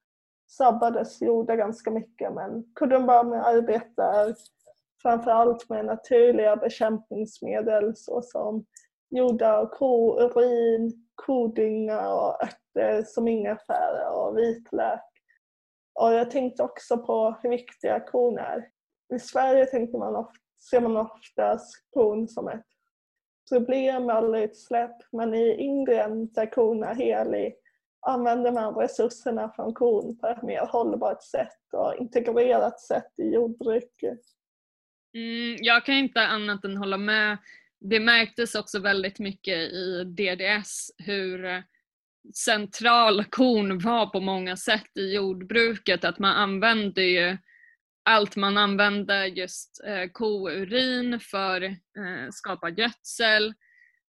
sabbades 0.50 1.23
jorden 1.23 1.58
ganska 1.58 1.90
mycket 1.90 2.34
men 2.34 2.73
Kudumbamu 2.75 3.37
arbetar 3.37 4.34
framförallt 5.02 5.68
med 5.68 5.84
naturliga 5.84 6.56
bekämpningsmedel 6.56 7.96
såsom 7.96 8.66
jordar 9.11 9.58
av 9.58 9.66
kourin, 9.66 11.06
kodynga 11.14 12.14
och 12.14 12.42
örter 12.42 12.63
som 13.06 13.28
ingefära 13.28 14.10
och 14.10 14.38
vitlök. 14.38 15.00
Och 15.94 16.12
jag 16.12 16.30
tänkte 16.30 16.62
också 16.62 16.98
på 16.98 17.36
hur 17.42 17.50
viktiga 17.50 18.00
korn 18.00 18.38
är. 18.38 18.68
I 19.14 19.18
Sverige 19.18 19.66
tänker 19.66 19.98
man 19.98 20.16
ofta, 20.16 20.40
ser 20.70 20.80
man 20.80 20.96
oftast 20.96 21.74
korn 21.90 22.28
som 22.28 22.48
ett 22.48 22.66
problem 23.48 24.06
med 24.06 24.16
alla 24.16 24.40
utsläpp 24.40 24.96
men 25.12 25.34
i 25.34 25.56
Indien 25.56 26.32
där 26.32 26.52
kon 26.52 26.82
är 26.82 26.94
helig 26.94 27.54
använder 28.06 28.52
man 28.52 28.74
resurserna 28.74 29.52
från 29.56 29.74
kon 29.74 30.18
på 30.18 30.26
ett 30.26 30.42
mer 30.42 30.66
hållbart 30.66 31.22
sätt 31.22 31.72
och 31.72 31.94
integrerat 31.98 32.80
sätt 32.80 33.12
i 33.16 33.34
jordbruket. 33.34 34.20
Mm, 35.14 35.56
jag 35.60 35.84
kan 35.84 35.94
inte 35.94 36.20
annat 36.20 36.64
än 36.64 36.76
hålla 36.76 36.96
med. 36.96 37.38
Det 37.80 38.00
märktes 38.00 38.54
också 38.54 38.78
väldigt 38.78 39.18
mycket 39.18 39.56
i 39.56 40.04
DDS 40.04 40.90
hur 40.98 41.62
central 42.34 43.24
kon 43.24 43.78
var 43.78 44.06
på 44.06 44.20
många 44.20 44.56
sätt 44.56 44.96
i 44.98 45.14
jordbruket. 45.14 46.04
Att 46.04 46.18
man 46.18 46.36
använde 46.36 47.02
ju 47.02 47.38
allt 48.04 48.36
man 48.36 48.56
använde 48.58 49.26
just 49.26 49.84
eh, 49.86 50.10
kourin 50.12 51.20
för 51.20 51.62
eh, 51.62 52.30
skapa 52.30 52.70
gödsel 52.70 53.46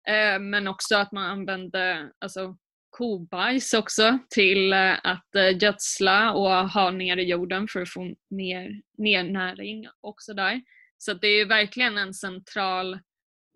eh, 0.07 0.39
men 0.39 0.67
också 0.67 0.95
att 0.95 1.11
man 1.11 1.23
använde 1.23 2.11
alltså, 2.19 2.57
kobajs 2.89 3.73
också 3.73 4.19
till 4.29 4.73
eh, 4.73 4.95
att 5.03 5.35
eh, 5.35 5.57
gödsla 5.57 6.33
och 6.33 6.69
ha 6.69 6.91
ner 6.91 7.17
i 7.17 7.23
jorden 7.23 7.67
för 7.67 7.81
att 7.81 7.89
få 7.89 8.15
mer, 8.29 8.81
mer 8.97 9.23
näring 9.23 9.87
också 10.01 10.33
där. 10.33 10.61
Så 10.97 11.13
det 11.13 11.27
är 11.27 11.45
verkligen 11.45 11.97
en 11.97 12.13
central 12.13 12.99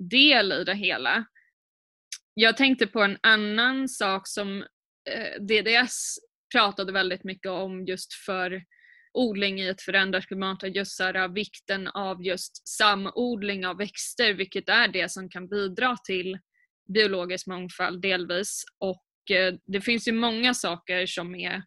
del 0.10 0.51
i 0.51 0.63
det 0.63 0.75
hela. 0.75 1.25
Jag 2.34 2.58
tänkte 2.58 2.88
på 2.88 3.02
en 3.02 3.18
annan 3.24 3.90
sak 3.90 4.28
som 4.28 4.62
eh, 5.10 5.42
DDS 5.42 6.16
pratade 6.54 6.92
väldigt 6.92 7.24
mycket 7.24 7.52
om 7.52 7.86
just 7.86 8.14
för 8.14 8.64
odling 9.14 9.62
i 9.62 9.68
ett 9.68 9.82
förändrat 9.82 10.28
klimat 10.28 10.64
och 10.64 10.70
just 10.70 10.98
så 10.98 11.04
här, 11.04 11.28
vikten 11.28 11.88
av 11.88 12.26
just 12.26 12.68
samodling 12.68 13.66
av 13.66 13.78
växter 13.78 14.34
vilket 14.34 14.70
är 14.70 14.88
det 14.88 15.12
som 15.12 15.30
kan 15.30 15.48
bidra 15.48 15.98
till 15.98 16.40
biologisk 16.94 17.48
mångfald 17.48 18.02
delvis 18.02 18.64
och 18.78 19.32
eh, 19.32 19.54
det 19.66 19.82
finns 19.82 20.08
ju 20.08 20.12
många 20.12 20.54
saker 20.54 21.06
som 21.06 21.36
är 21.36 21.64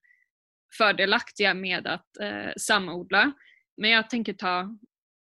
fördelaktiga 0.79 1.55
med 1.55 1.87
att 1.87 2.17
eh, 2.21 2.53
samodla 2.57 3.33
men 3.77 3.91
jag 3.91 4.11
tänker 4.11 4.33
ta 4.33 4.79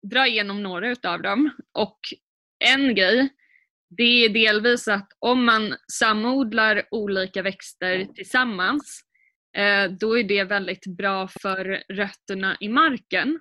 dra 0.02 0.28
igenom 0.28 0.64
några 0.64 0.90
utav 0.90 1.22
dem. 1.22 1.52
Och 1.72 2.00
en 2.60 2.96
grej, 2.96 3.30
det 3.90 4.26
är 4.26 4.30
delvis 4.30 4.88
att 4.88 5.08
om 5.20 5.46
man 5.46 5.76
samodlar 5.92 6.88
olika 6.92 7.42
växter 7.42 8.06
tillsammans, 8.06 9.02
eh, 9.58 9.92
då 9.92 10.20
är 10.20 10.24
det 10.24 10.44
väldigt 10.44 10.86
bra 10.98 11.28
för 11.42 11.84
rötterna 11.90 12.58
i 12.60 12.70
marken. 12.70 13.40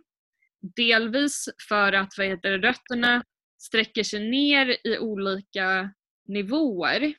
Delvis 0.77 1.49
för 1.69 1.93
att 1.93 2.15
vad 2.19 2.27
heter 2.27 2.59
rötterna 2.59 3.25
sträcker 3.59 4.03
sig 4.03 4.31
ner 4.31 4.77
i 4.85 4.99
olika 4.99 5.91
nivåer. 6.29 7.15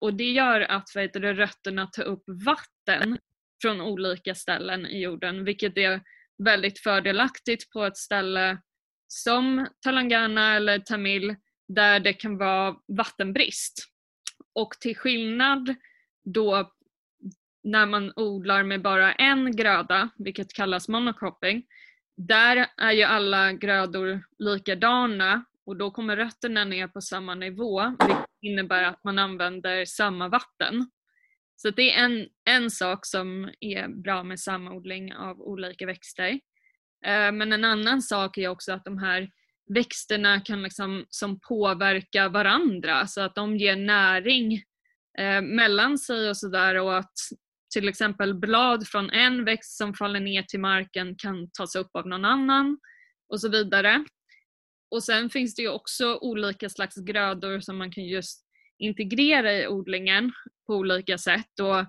Och 0.00 0.14
det 0.14 0.30
gör 0.30 0.60
att 0.60 0.84
vad 0.94 1.04
heter 1.04 1.20
det, 1.20 1.34
rötterna 1.34 1.86
tar 1.86 2.02
upp 2.02 2.24
vatten 2.46 3.18
från 3.62 3.80
olika 3.80 4.34
ställen 4.34 4.86
i 4.86 5.02
jorden 5.02 5.44
vilket 5.44 5.78
är 5.78 6.00
väldigt 6.44 6.78
fördelaktigt 6.78 7.70
på 7.70 7.84
ett 7.84 7.96
ställe 7.96 8.58
som 9.08 9.66
Telangana 9.84 10.56
eller 10.56 10.78
Tamil 10.78 11.36
där 11.68 12.00
det 12.00 12.12
kan 12.12 12.38
vara 12.38 12.76
vattenbrist. 12.86 13.88
Och 14.52 14.70
till 14.80 14.96
skillnad 14.96 15.74
då 16.24 16.72
när 17.62 17.86
man 17.86 18.12
odlar 18.16 18.62
med 18.62 18.82
bara 18.82 19.12
en 19.12 19.56
gröda, 19.56 20.08
vilket 20.18 20.52
kallas 20.52 20.88
monocropping, 20.88 21.66
där 22.16 22.66
är 22.76 22.92
ju 22.92 23.02
alla 23.02 23.52
grödor 23.52 24.22
likadana 24.38 25.44
och 25.66 25.76
då 25.76 25.90
kommer 25.90 26.16
rötterna 26.16 26.64
ner 26.64 26.88
på 26.88 27.00
samma 27.00 27.34
nivå 27.34 27.96
vilket 28.06 28.26
innebär 28.40 28.82
att 28.82 29.04
man 29.04 29.18
använder 29.18 29.84
samma 29.84 30.28
vatten. 30.28 30.90
Så 31.56 31.70
det 31.70 31.92
är 31.92 32.04
en, 32.04 32.28
en 32.44 32.70
sak 32.70 33.06
som 33.06 33.50
är 33.60 33.88
bra 33.88 34.22
med 34.22 34.40
samodling 34.40 35.14
av 35.14 35.40
olika 35.40 35.86
växter. 35.86 36.28
Eh, 37.04 37.32
men 37.32 37.52
en 37.52 37.64
annan 37.64 38.02
sak 38.02 38.38
är 38.38 38.48
också 38.48 38.72
att 38.72 38.84
de 38.84 38.98
här 38.98 39.30
växterna 39.66 40.40
kan 40.40 40.62
liksom 40.62 41.06
som 41.08 41.40
påverka 41.40 42.28
varandra 42.28 43.06
så 43.06 43.20
att 43.20 43.34
de 43.34 43.56
ger 43.56 43.76
näring 43.76 44.54
eh, 45.18 45.42
mellan 45.42 45.98
sig 45.98 46.28
och 46.28 46.36
sådär 46.36 46.74
och 46.74 46.96
att 46.96 47.12
till 47.72 47.88
exempel 47.88 48.34
blad 48.34 48.86
från 48.86 49.10
en 49.10 49.44
växt 49.44 49.76
som 49.76 49.94
faller 49.94 50.20
ner 50.20 50.42
till 50.42 50.60
marken 50.60 51.16
kan 51.16 51.50
tas 51.50 51.76
upp 51.76 51.90
av 51.92 52.08
någon 52.08 52.24
annan 52.24 52.78
och 53.28 53.40
så 53.40 53.48
vidare. 53.48 54.04
Och 54.90 55.04
sen 55.04 55.30
finns 55.30 55.54
det 55.54 55.62
ju 55.62 55.68
också 55.68 56.18
olika 56.20 56.68
slags 56.68 56.96
grödor 56.96 57.60
som 57.60 57.76
man 57.76 57.92
kan 57.92 58.04
just 58.04 58.44
integrera 58.78 59.52
i 59.52 59.68
odlingen 59.68 60.32
på 60.66 60.74
olika 60.74 61.18
sätt. 61.18 61.60
Och 61.60 61.84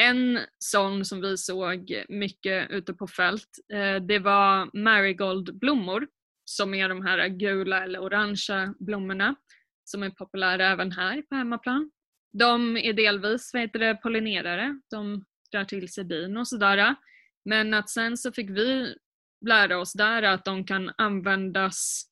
en 0.00 0.40
sån 0.58 1.04
som 1.04 1.20
vi 1.20 1.36
såg 1.36 2.04
mycket 2.08 2.70
ute 2.70 2.94
på 2.94 3.06
fält, 3.06 3.48
eh, 3.72 3.96
det 3.96 4.18
var 4.18 4.78
marigoldblommor 4.82 6.06
som 6.50 6.74
är 6.74 6.88
de 6.88 7.06
här 7.06 7.28
gula 7.28 7.84
eller 7.84 7.98
orangea 7.98 8.74
blommorna 8.78 9.34
som 9.84 10.02
är 10.02 10.10
populära 10.10 10.66
även 10.66 10.92
här 10.92 11.22
på 11.22 11.34
hemmaplan. 11.34 11.90
De 12.32 12.76
är 12.76 12.92
delvis 12.92 13.50
vad 13.52 13.62
heter 13.62 13.78
det, 13.78 13.94
pollinerare, 14.02 14.80
de 14.90 15.24
drar 15.52 15.64
till 15.64 15.88
sig 15.88 16.04
bin 16.04 16.36
och 16.36 16.48
sådär. 16.48 16.94
Men 17.44 17.74
att 17.74 17.90
sen 17.90 18.16
så 18.16 18.32
fick 18.32 18.50
vi 18.50 18.96
lära 19.46 19.78
oss 19.78 19.92
där 19.92 20.22
att 20.22 20.44
de 20.44 20.64
kan 20.64 20.92
användas 20.98 22.02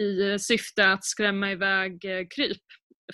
i 0.00 0.38
syfte 0.38 0.92
att 0.92 1.04
skrämma 1.04 1.52
iväg 1.52 2.04
eh, 2.04 2.26
kryp 2.30 2.62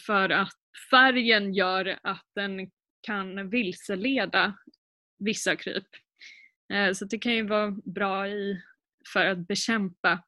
för 0.07 0.31
att 0.31 0.53
färgen 0.91 1.55
gör 1.55 1.99
att 2.03 2.27
den 2.35 2.71
kan 3.03 3.51
vilseleda 3.51 4.59
vissa 5.19 5.57
kryp. 5.57 5.87
Eh, 6.73 6.93
så 6.93 7.05
det 7.05 7.19
kan 7.19 7.33
ju 7.33 7.47
vara 7.47 7.71
bra 7.71 8.29
i, 8.29 8.63
för 9.13 9.27
att 9.27 9.49
bekämpa 9.49 10.23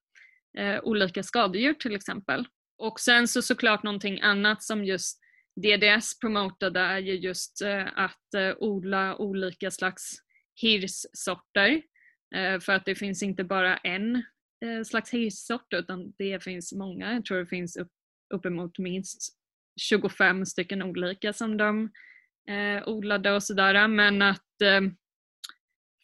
eh, 0.59 0.81
olika 0.83 1.23
skadedjur 1.23 1.75
till 1.75 1.95
exempel. 1.95 2.47
Och 2.79 3.01
sen 3.01 3.29
så 3.29 3.43
såklart 3.43 3.83
någonting 3.83 4.21
annat 4.21 4.63
som 4.63 4.85
just 4.85 5.21
DDS 5.57 6.19
promotade 6.19 6.81
är 6.81 6.99
ju 6.99 7.15
just 7.15 7.63
eh, 7.63 7.87
att 7.95 8.35
eh, 8.37 8.55
odla 8.59 9.17
olika 9.17 9.71
slags 9.71 10.13
hirssorter. 10.61 11.83
Eh, 12.35 12.61
för 12.61 12.73
att 12.73 12.85
det 12.85 12.95
finns 12.95 13.23
inte 13.23 13.45
bara 13.45 13.77
en 13.77 14.17
eh, 14.65 14.83
slags 14.85 15.11
hirssort 15.11 15.73
utan 15.73 16.13
det 16.19 16.45
finns 16.45 16.73
många. 16.73 17.13
Jag 17.13 17.25
tror 17.25 17.39
det 17.39 17.47
finns 17.47 17.77
upp, 17.77 17.93
uppemot 18.35 18.79
minst 18.79 19.35
25 19.81 20.47
stycken 20.47 20.83
olika 20.83 21.33
som 21.33 21.57
de 21.57 21.91
eh, 22.49 22.89
odlade 22.89 23.33
och 23.33 23.43
sådär 23.43 23.89
men 23.89 24.23
att 24.23 24.63
eh, 24.63 24.81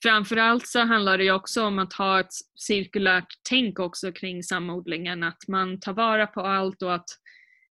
framförallt 0.02 0.66
så 0.66 0.80
handlar 0.80 1.19
det 1.19 1.25
ju 1.25 1.33
också 1.33 1.64
om 1.64 1.78
att 1.78 1.92
ha 1.92 2.21
ett 2.21 2.33
cirkulärt 2.54 3.26
tänk 3.49 3.78
också 3.78 4.12
kring 4.12 4.42
samodlingen, 4.42 5.23
att 5.23 5.49
man 5.49 5.80
tar 5.80 5.92
vara 5.92 6.26
på 6.26 6.40
allt 6.40 6.83
och 6.83 6.95
att 6.95 7.09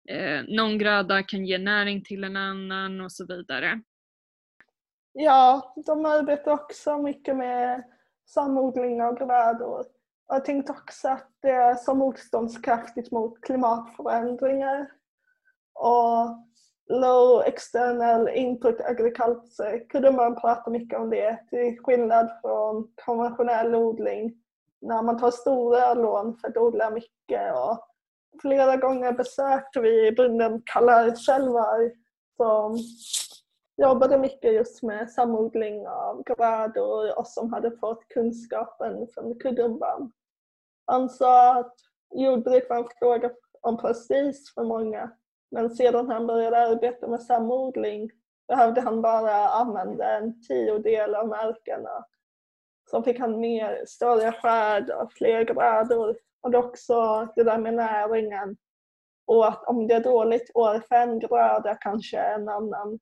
eh, 0.09 0.41
någon 0.47 0.77
gröda 0.77 1.23
kan 1.23 1.45
ge 1.45 1.57
näring 1.57 2.03
till 2.03 2.23
en 2.23 2.35
annan 2.35 3.01
och 3.01 3.11
så 3.11 3.25
vidare. 3.25 3.81
Ja, 5.13 5.73
de 5.85 6.05
arbetar 6.05 6.51
också 6.51 6.97
mycket 6.97 7.35
med 7.35 7.83
samodling 8.25 9.01
av 9.01 9.17
grödor. 9.17 9.85
Jag 10.27 10.45
tänkte 10.45 10.71
också 10.71 11.07
att 11.07 11.29
det 11.41 11.49
är 11.49 11.75
så 11.75 11.95
motståndskraftigt 11.95 13.11
mot 13.11 13.41
klimatförändringar. 13.41 14.91
Och 15.73 16.52
low 16.89 17.43
external 17.45 18.29
input 18.29 18.81
agriculture 18.81 19.79
kunde 19.79 20.11
man 20.11 20.35
prata 20.35 20.69
mycket 20.69 20.99
om 20.99 21.09
det 21.09 21.39
till 21.49 21.79
skillnad 21.79 22.31
från 22.41 22.93
konventionell 23.05 23.75
odling 23.75 24.33
när 24.81 25.01
man 25.01 25.19
tar 25.19 25.31
stora 25.31 25.93
lån 25.93 26.37
för 26.37 26.47
att 26.47 26.57
odla 26.57 26.89
mycket. 26.89 27.53
Och 27.55 27.79
flera 28.41 28.77
gånger 28.77 29.11
besökte 29.11 29.79
vi 29.79 30.11
bunden 30.11 30.61
Kallarkälvar 30.65 31.91
som 32.37 32.77
jobbade 33.77 34.17
mycket 34.17 34.53
just 34.53 34.83
med 34.83 35.11
samodling 35.11 35.87
av 35.87 36.23
grödor 36.23 37.19
och 37.19 37.27
som 37.27 37.53
hade 37.53 37.77
fått 37.77 38.07
kunskapen 38.07 39.07
från 39.13 39.39
Kudumban. 39.39 40.11
Han 40.85 41.09
sa 41.09 41.59
att 41.59 41.75
jordbruk 42.15 42.69
var 42.69 42.77
en 42.77 42.87
fråga 42.99 43.31
om 43.61 43.77
prestige 43.77 44.53
för 44.55 44.63
många. 44.63 45.11
Men 45.53 45.69
sedan 45.69 46.09
han 46.09 46.27
började 46.27 46.57
arbeta 46.57 47.07
med 47.07 47.21
samodling 47.21 48.09
behövde 48.47 48.81
han 48.81 49.01
bara 49.01 49.49
använda 49.49 50.17
en 50.17 50.41
tiondel 50.41 51.15
av 51.15 51.27
markerna. 51.27 52.05
Så 52.91 53.03
fick 53.03 53.19
han 53.19 53.39
mer, 53.39 53.83
större 53.87 54.31
skörd 54.31 54.89
och 54.89 55.13
fler 55.13 55.43
grödor. 55.43 56.17
Och 56.41 56.51
det 56.51 56.57
också 56.57 57.27
det 57.35 57.43
där 57.43 57.57
med 57.57 57.73
näringen. 57.73 58.57
Och 59.25 59.47
att 59.47 59.63
om 59.67 59.87
det 59.87 59.93
är 59.93 60.03
dåligt 60.03 60.51
år 60.53 60.83
för 60.87 60.95
en 60.95 61.19
gröda 61.19 61.75
kanske 61.75 62.17
en 62.17 62.49
annan 62.49 62.99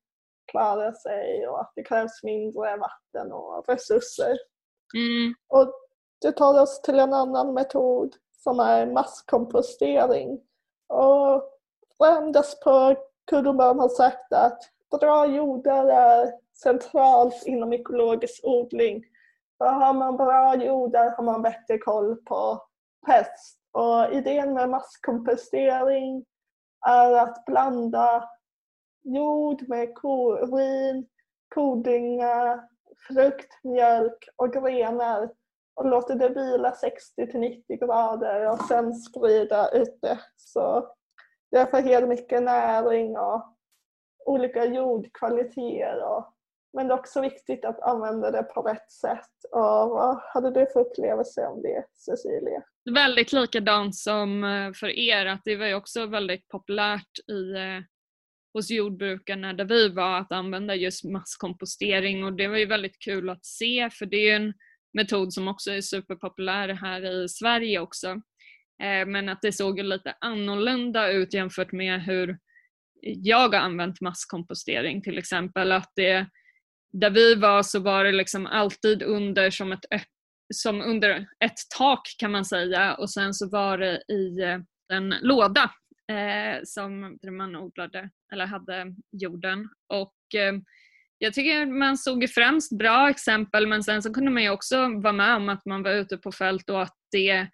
klarar 0.51 0.91
sig 0.91 1.47
och 1.47 1.61
att 1.61 1.71
det 1.75 1.83
krävs 1.83 2.23
mindre 2.23 2.77
vatten 2.77 3.31
och 3.31 3.65
resurser. 3.67 4.37
Mm. 4.95 5.33
Och 5.47 5.73
det 6.21 6.31
tar 6.31 6.61
oss 6.61 6.81
till 6.81 6.99
en 6.99 7.13
annan 7.13 7.53
metod 7.53 8.15
som 8.31 8.59
är 8.59 8.85
masskompostering. 8.85 10.39
Och 10.87 11.50
främst 12.01 12.61
på 12.61 12.95
Kuruman 13.29 13.79
har 13.79 13.89
sagt 13.89 14.33
att 14.33 14.59
bra 14.99 15.25
jordar 15.25 15.87
är 15.87 16.31
centralt 16.53 17.43
inom 17.45 17.73
ekologisk 17.73 18.39
odling. 18.43 19.03
För 19.57 19.65
har 19.65 19.93
man 19.93 20.17
bra 20.17 20.55
jordar 20.55 21.09
har 21.09 21.23
man 21.23 21.41
bättre 21.41 21.77
koll 21.77 22.15
på 22.15 22.61
pest. 23.05 23.57
Och 23.71 24.13
idén 24.13 24.53
med 24.53 24.69
masskompostering 24.69 26.25
är 26.87 27.13
att 27.13 27.45
blanda 27.45 28.29
jord 29.03 29.69
med 29.69 29.89
urin, 30.03 31.07
kodynga, 31.55 32.63
frukt, 33.07 33.63
mjölk 33.63 34.29
och 34.35 34.53
grenar 34.53 35.29
och 35.75 35.85
låter 35.85 36.15
det 36.15 36.29
vila 36.29 36.71
60 36.71 37.31
till 37.31 37.39
90 37.39 37.77
grader 37.77 38.51
och 38.51 38.59
sen 38.59 38.95
sprida 38.95 39.69
ut 39.69 40.01
det. 40.01 40.19
Så 40.35 40.87
det 41.51 41.67
får 41.71 41.81
helt 41.81 42.07
mycket 42.07 42.43
näring 42.43 43.17
och 43.17 43.57
olika 44.25 44.65
jordkvaliteter. 44.65 46.03
Och, 46.03 46.33
men 46.73 46.87
det 46.87 46.93
är 46.93 46.99
också 46.99 47.21
viktigt 47.21 47.65
att 47.65 47.79
använda 47.79 48.31
det 48.31 48.43
på 48.43 48.61
rätt 48.61 48.91
sätt. 48.91 49.45
Och 49.51 49.89
vad 49.89 50.21
hade 50.33 50.51
du 50.51 50.67
för 50.73 50.79
upplevelse 50.79 51.47
om 51.47 51.61
det, 51.61 51.85
Cecilia? 51.93 52.63
Väldigt 52.93 53.33
likadant 53.33 53.95
som 53.95 54.43
eh, 54.43 54.73
för 54.73 54.99
er, 54.99 55.25
att 55.25 55.41
det 55.43 55.55
var 55.55 55.65
ju 55.65 55.73
också 55.73 56.05
väldigt 56.05 56.47
populärt 56.47 57.29
i, 57.31 57.51
eh, 57.51 57.83
hos 58.53 58.71
jordbrukarna 58.71 59.53
där 59.53 59.65
vi 59.65 59.89
var 59.89 60.17
att 60.17 60.31
använda 60.31 60.75
just 60.75 61.03
masskompostering 61.03 62.23
och 62.23 62.33
det 62.33 62.47
var 62.47 62.57
ju 62.57 62.65
väldigt 62.65 62.99
kul 62.99 63.29
att 63.29 63.45
se 63.45 63.89
för 63.89 64.05
det 64.05 64.17
är 64.17 64.39
ju 64.39 64.45
en 64.45 64.53
metod 64.93 65.33
som 65.33 65.47
också 65.47 65.71
är 65.71 65.81
superpopulär 65.81 66.69
här 66.69 67.23
i 67.23 67.29
Sverige 67.29 67.79
också. 67.79 68.21
Eh, 68.81 69.05
men 69.05 69.29
att 69.29 69.41
det 69.41 69.51
såg 69.51 69.79
lite 69.79 70.15
annorlunda 70.21 71.11
ut 71.11 71.33
jämfört 71.33 71.71
med 71.71 72.01
hur 72.01 72.37
jag 73.01 73.49
har 73.53 73.59
använt 73.59 74.01
masskompostering 74.01 75.01
till 75.01 75.17
exempel. 75.17 75.71
Att 75.71 75.91
det, 75.95 76.27
där 76.91 77.09
vi 77.09 77.35
var 77.35 77.63
så 77.63 77.79
var 77.79 78.03
det 78.03 78.11
liksom 78.11 78.45
alltid 78.45 79.03
under 79.03 79.49
som, 79.49 79.71
ett, 79.71 79.85
som 80.53 80.81
under 80.81 81.27
ett 81.43 81.57
tak 81.77 82.01
kan 82.17 82.31
man 82.31 82.45
säga 82.45 82.93
och 82.93 83.09
sen 83.09 83.33
så 83.33 83.49
var 83.49 83.77
det 83.77 84.03
i 84.07 84.41
eh, 84.41 84.59
en 84.93 85.09
låda 85.21 85.71
eh, 86.11 86.59
som 86.63 87.17
där 87.21 87.31
man 87.31 87.55
odlade 87.55 88.09
eller 88.33 88.45
hade 88.45 88.95
jorden. 89.11 89.69
Och 89.87 90.35
eh, 90.35 90.53
jag 91.17 91.33
tycker 91.33 91.65
man 91.65 91.97
såg 91.97 92.29
främst 92.29 92.77
bra 92.77 93.09
exempel 93.09 93.67
men 93.67 93.83
sen 93.83 94.01
så 94.01 94.13
kunde 94.13 94.31
man 94.31 94.43
ju 94.43 94.49
också 94.49 94.77
vara 94.77 95.13
med 95.13 95.35
om 95.35 95.49
att 95.49 95.65
man 95.65 95.83
var 95.83 95.91
ute 95.91 96.17
på 96.17 96.31
fält 96.31 96.69
och 96.69 96.81
att 96.81 96.95
det 97.11 97.47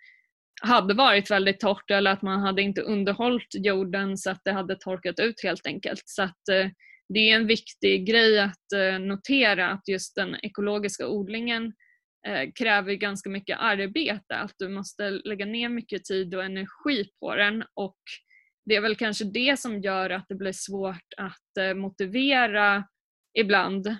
hade 0.61 0.93
varit 0.93 1.31
väldigt 1.31 1.59
torrt 1.59 1.91
eller 1.91 2.11
att 2.11 2.21
man 2.21 2.39
hade 2.39 2.61
inte 2.61 2.81
underhållit 2.81 3.53
jorden 3.53 4.17
så 4.17 4.29
att 4.29 4.41
det 4.43 4.51
hade 4.51 4.75
torkat 4.75 5.19
ut 5.19 5.43
helt 5.43 5.67
enkelt. 5.67 6.03
Så 6.05 6.23
att 6.23 6.49
eh, 6.51 6.67
det 7.13 7.19
är 7.19 7.35
en 7.35 7.47
viktig 7.47 8.07
grej 8.07 8.39
att 8.39 8.71
eh, 8.75 8.99
notera 8.99 9.69
att 9.69 9.87
just 9.87 10.15
den 10.15 10.35
ekologiska 10.41 11.07
odlingen 11.07 11.73
eh, 12.27 12.49
kräver 12.59 12.93
ganska 12.93 13.29
mycket 13.29 13.59
arbete, 13.59 14.35
att 14.35 14.53
du 14.57 14.69
måste 14.69 15.09
lägga 15.09 15.45
ner 15.45 15.69
mycket 15.69 16.05
tid 16.05 16.35
och 16.35 16.43
energi 16.43 17.09
på 17.19 17.35
den 17.35 17.63
och 17.73 17.97
det 18.65 18.75
är 18.75 18.81
väl 18.81 18.95
kanske 18.95 19.25
det 19.25 19.59
som 19.59 19.81
gör 19.81 20.09
att 20.09 20.25
det 20.29 20.35
blir 20.35 20.51
svårt 20.51 21.13
att 21.17 21.75
motivera 21.75 22.83
ibland 23.39 23.95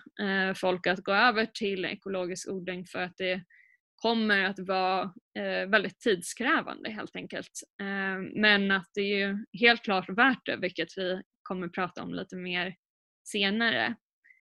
folk 0.55 0.87
att 0.87 0.99
gå 0.99 1.13
över 1.13 1.45
till 1.45 1.85
ekologisk 1.85 2.49
odling 2.49 2.85
för 2.85 2.99
att 2.99 3.13
det 3.17 3.41
kommer 4.01 4.43
att 4.43 4.59
vara 4.59 5.01
eh, 5.39 5.69
väldigt 5.69 5.99
tidskrävande 5.99 6.89
helt 6.89 7.15
enkelt. 7.15 7.51
Eh, 7.81 8.41
men 8.41 8.71
att 8.71 8.89
det 8.93 9.01
är 9.01 9.27
ju 9.27 9.45
helt 9.59 9.83
klart 9.83 10.09
värt 10.09 10.45
det 10.45 10.57
vilket 10.57 10.97
vi 10.97 11.21
kommer 11.43 11.67
prata 11.67 12.03
om 12.03 12.13
lite 12.13 12.35
mer 12.35 12.75
senare. 13.23 13.95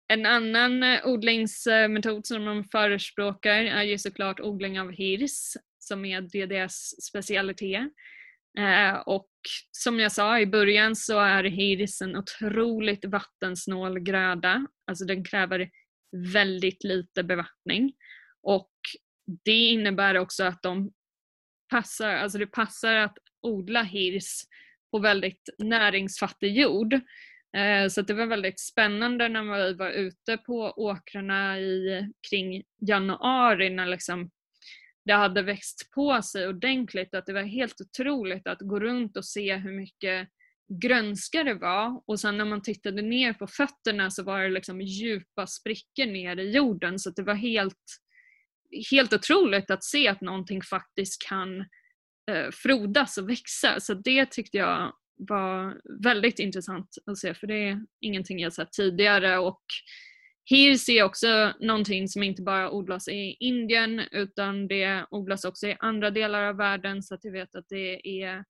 En 0.07 0.25
annan 0.25 0.83
eh, 0.83 1.05
odlingsmetod 1.05 2.25
som 2.25 2.45
de 2.45 2.63
förespråkar 2.63 3.63
är 3.63 3.83
ju 3.83 3.97
såklart 3.97 4.39
odling 4.39 4.79
av 4.79 4.91
hirs 4.91 5.53
som 5.79 6.05
är 6.05 6.21
DDS 6.21 7.05
specialitet. 7.05 7.91
Eh, 8.59 8.93
och 8.93 9.29
som 9.71 9.99
jag 9.99 10.11
sa 10.11 10.39
i 10.39 10.45
början 10.45 10.95
så 10.95 11.19
är 11.19 11.43
hirs 11.43 12.01
en 12.01 12.15
otroligt 12.17 13.05
vattensnål 13.05 13.99
gröda. 13.99 14.67
Alltså 14.87 15.05
den 15.05 15.23
kräver 15.23 15.69
väldigt 16.33 16.83
lite 16.83 17.23
bevattning. 17.23 17.93
Och 18.41 18.71
det 19.43 19.69
innebär 19.69 20.17
också 20.17 20.43
att 20.43 20.61
de 20.61 20.91
passar, 21.69 22.09
alltså 22.09 22.37
det 22.37 22.47
passar 22.47 22.95
att 22.95 23.17
odla 23.41 23.83
hirs 23.83 24.43
på 24.91 24.99
väldigt 24.99 25.49
näringsfattig 25.57 26.57
jord. 26.57 26.93
Eh, 27.57 27.87
så 27.89 28.01
det 28.01 28.13
var 28.13 28.25
väldigt 28.25 28.59
spännande 28.59 29.29
när 29.29 29.67
vi 29.67 29.73
var 29.73 29.89
ute 29.89 30.37
på 30.37 30.73
åkrarna 30.77 31.59
i, 31.59 32.07
kring 32.29 32.63
januari 32.87 33.69
när 33.69 33.85
liksom 33.85 34.31
det 35.05 35.13
hade 35.13 35.41
växt 35.41 35.91
på 35.91 36.21
sig 36.21 36.47
ordentligt. 36.47 37.13
Att 37.13 37.25
det 37.25 37.33
var 37.33 37.43
helt 37.43 37.81
otroligt 37.81 38.47
att 38.47 38.59
gå 38.59 38.79
runt 38.79 39.17
och 39.17 39.25
se 39.25 39.55
hur 39.55 39.71
mycket 39.71 40.29
grönska 40.81 41.43
det 41.43 41.53
var 41.53 42.01
och 42.05 42.19
sen 42.19 42.37
när 42.37 42.45
man 42.45 42.61
tittade 42.61 43.01
ner 43.01 43.33
på 43.33 43.47
fötterna 43.47 44.11
så 44.11 44.23
var 44.23 44.41
det 44.41 44.49
liksom 44.49 44.81
djupa 44.81 45.47
sprickor 45.47 46.05
ner 46.05 46.39
i 46.39 46.51
jorden 46.51 46.99
så 46.99 47.09
det 47.09 47.23
var 47.23 47.33
helt 47.33 47.99
helt 48.91 49.13
otroligt 49.13 49.71
att 49.71 49.83
se 49.83 50.07
att 50.07 50.21
någonting 50.21 50.61
faktiskt 50.61 51.27
kan 51.27 51.59
eh, 52.31 52.51
frodas 52.51 53.17
och 53.17 53.29
växa. 53.29 53.79
Så 53.79 53.93
det 53.93 54.25
tyckte 54.25 54.57
jag 54.57 54.93
var 55.19 55.81
väldigt 56.03 56.39
intressant 56.39 56.95
att 57.05 57.17
se 57.17 57.33
för 57.33 57.47
det 57.47 57.69
är 57.69 57.85
ingenting 58.01 58.39
jag 58.39 58.53
sett 58.53 58.71
tidigare 58.71 59.37
och 59.37 59.63
hirs 60.49 60.89
är 60.89 61.03
också 61.03 61.53
någonting 61.59 62.07
som 62.07 62.23
inte 62.23 62.41
bara 62.41 62.71
odlas 62.71 63.07
i 63.07 63.37
Indien 63.39 63.99
utan 64.11 64.67
det 64.67 65.05
odlas 65.09 65.45
också 65.45 65.67
i 65.67 65.75
andra 65.79 66.11
delar 66.11 66.43
av 66.43 66.55
världen 66.55 67.03
så 67.03 67.15
att 67.15 67.23
jag 67.23 67.31
vet 67.31 67.55
att 67.55 67.65
det 67.69 68.21
är 68.23 68.43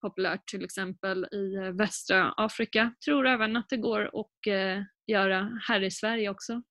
populärt 0.00 0.46
till 0.46 0.64
exempel 0.64 1.26
i 1.32 1.54
eh, 1.54 1.72
västra 1.72 2.34
Afrika. 2.36 2.94
Tror 3.04 3.26
även 3.26 3.56
att 3.56 3.68
det 3.68 3.76
går 3.76 4.02
att 4.02 4.46
eh, 4.46 4.82
göra 5.06 5.60
här 5.68 5.82
i 5.82 5.90
Sverige 5.90 6.30
också. 6.30 6.62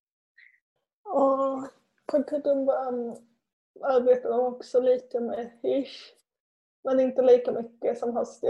Och 1.04 1.70
på 2.12 2.24
Kutumban 2.24 2.94
um, 2.94 3.16
arbetar 3.84 4.30
de 4.30 4.40
också 4.40 4.80
lite 4.80 5.20
med 5.20 5.52
Hish, 5.62 6.14
men 6.84 7.00
inte 7.00 7.22
lika 7.22 7.52
mycket 7.52 7.98
som 7.98 8.18
hos 8.18 8.42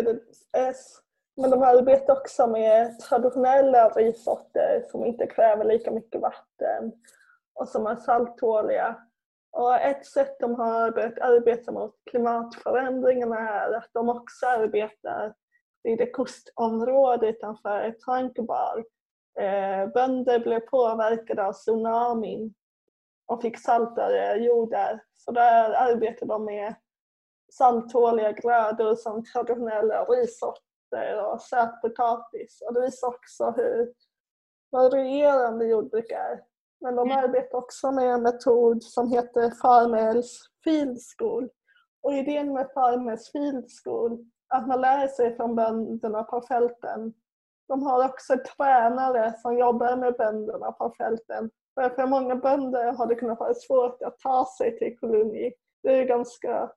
S. 0.57 1.01
Men 1.35 1.49
de 1.49 1.63
arbetar 1.63 2.13
också 2.13 2.47
med 2.47 2.99
traditionella 2.99 3.89
rissorter 3.89 4.85
som 4.91 5.05
inte 5.05 5.27
kräver 5.27 5.65
lika 5.65 5.91
mycket 5.91 6.21
vatten 6.21 6.91
och 7.53 7.67
som 7.67 7.87
är 7.87 7.95
salttåliga. 7.95 8.95
Och 9.51 9.75
ett 9.75 10.05
sätt 10.05 10.39
de 10.39 10.55
har 10.55 10.91
börjat 10.91 11.19
arbeta 11.19 11.71
mot 11.71 11.95
klimatförändringarna 12.09 13.49
är 13.49 13.73
att 13.73 13.89
de 13.93 14.09
också 14.09 14.45
arbetar 14.45 15.33
i 15.83 15.95
det 15.95 16.05
kustområde 16.05 17.29
utanför 17.29 17.91
Trankebar. 17.91 18.85
Eh, 19.39 19.87
bönder 19.93 20.39
blev 20.39 20.59
påverkade 20.59 21.45
av 21.45 21.53
tsunamin 21.53 22.53
och 23.25 23.41
fick 23.41 23.59
saltare 23.59 24.35
jordar. 24.35 25.03
Så 25.13 25.31
där 25.31 25.71
arbetar 25.71 26.25
de 26.25 26.45
med 26.45 26.75
salttåliga 27.51 28.31
grödor 28.31 28.95
som 28.95 29.23
traditionella 29.23 30.03
rissorter 30.05 31.25
och 31.25 31.41
sötpotatis. 31.41 32.61
Och 32.67 32.73
det 32.73 32.81
visar 32.81 33.07
också 33.07 33.51
hur 33.51 33.93
varierande 34.71 35.65
jordbruk 35.65 36.11
är. 36.11 36.43
Men 36.81 36.95
de 36.95 37.11
mm. 37.11 37.23
arbetar 37.23 37.57
också 37.57 37.91
med 37.91 38.13
en 38.13 38.23
metod 38.23 38.83
som 38.83 39.11
heter 39.11 39.51
Farmers 39.61 40.27
Field 40.63 40.97
School. 41.17 41.49
Och 42.03 42.13
idén 42.13 42.53
med 42.53 42.71
Farmers 42.73 43.31
Field 43.31 43.65
School 43.83 44.25
är 44.53 44.57
att 44.57 44.67
man 44.67 44.81
lär 44.81 45.07
sig 45.07 45.35
från 45.35 45.55
bönderna 45.55 46.23
på 46.23 46.41
fälten. 46.41 47.13
De 47.67 47.83
har 47.83 48.05
också 48.05 48.33
tränare 48.57 49.33
som 49.37 49.57
jobbar 49.57 49.95
med 49.95 50.13
bönderna 50.13 50.71
på 50.71 50.93
fälten 50.97 51.49
för, 51.75 52.07
många 52.07 52.35
bönder 52.35 52.91
har 52.93 53.07
det 53.07 53.15
kunnat 53.15 53.39
vara 53.39 53.53
svårt 53.53 54.01
att 54.01 54.19
ta 54.19 54.45
sig 54.57 54.77
till 54.77 54.97
koloni. 54.99 55.53
Det 55.83 55.95
är 55.95 56.05
ganska 56.05 56.71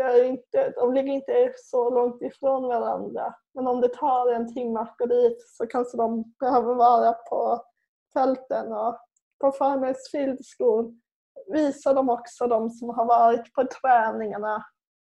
är 0.00 0.24
inte, 0.24 0.70
de 0.76 0.94
ligger 0.94 1.12
inte 1.12 1.52
så 1.56 1.90
långt 1.90 2.22
ifrån 2.22 2.62
varandra. 2.68 3.34
Men 3.54 3.66
om 3.66 3.80
det 3.80 3.88
tar 3.88 4.32
en 4.32 4.54
timme 4.54 4.80
att 4.80 4.96
gå 4.98 5.06
dit 5.06 5.44
så 5.46 5.66
kanske 5.66 5.96
de 5.96 6.34
behöver 6.40 6.74
vara 6.74 7.12
på 7.12 7.64
fälten. 8.12 8.72
Och 8.72 8.98
på 9.40 9.52
Farmers 9.52 10.10
Field 10.10 10.38
School 10.58 10.94
visar 11.52 11.94
de 11.94 12.08
också 12.08 12.46
de 12.46 12.70
som 12.70 12.88
har 12.88 13.04
varit 13.04 13.54
på 13.54 13.64
träningarna 13.64 14.64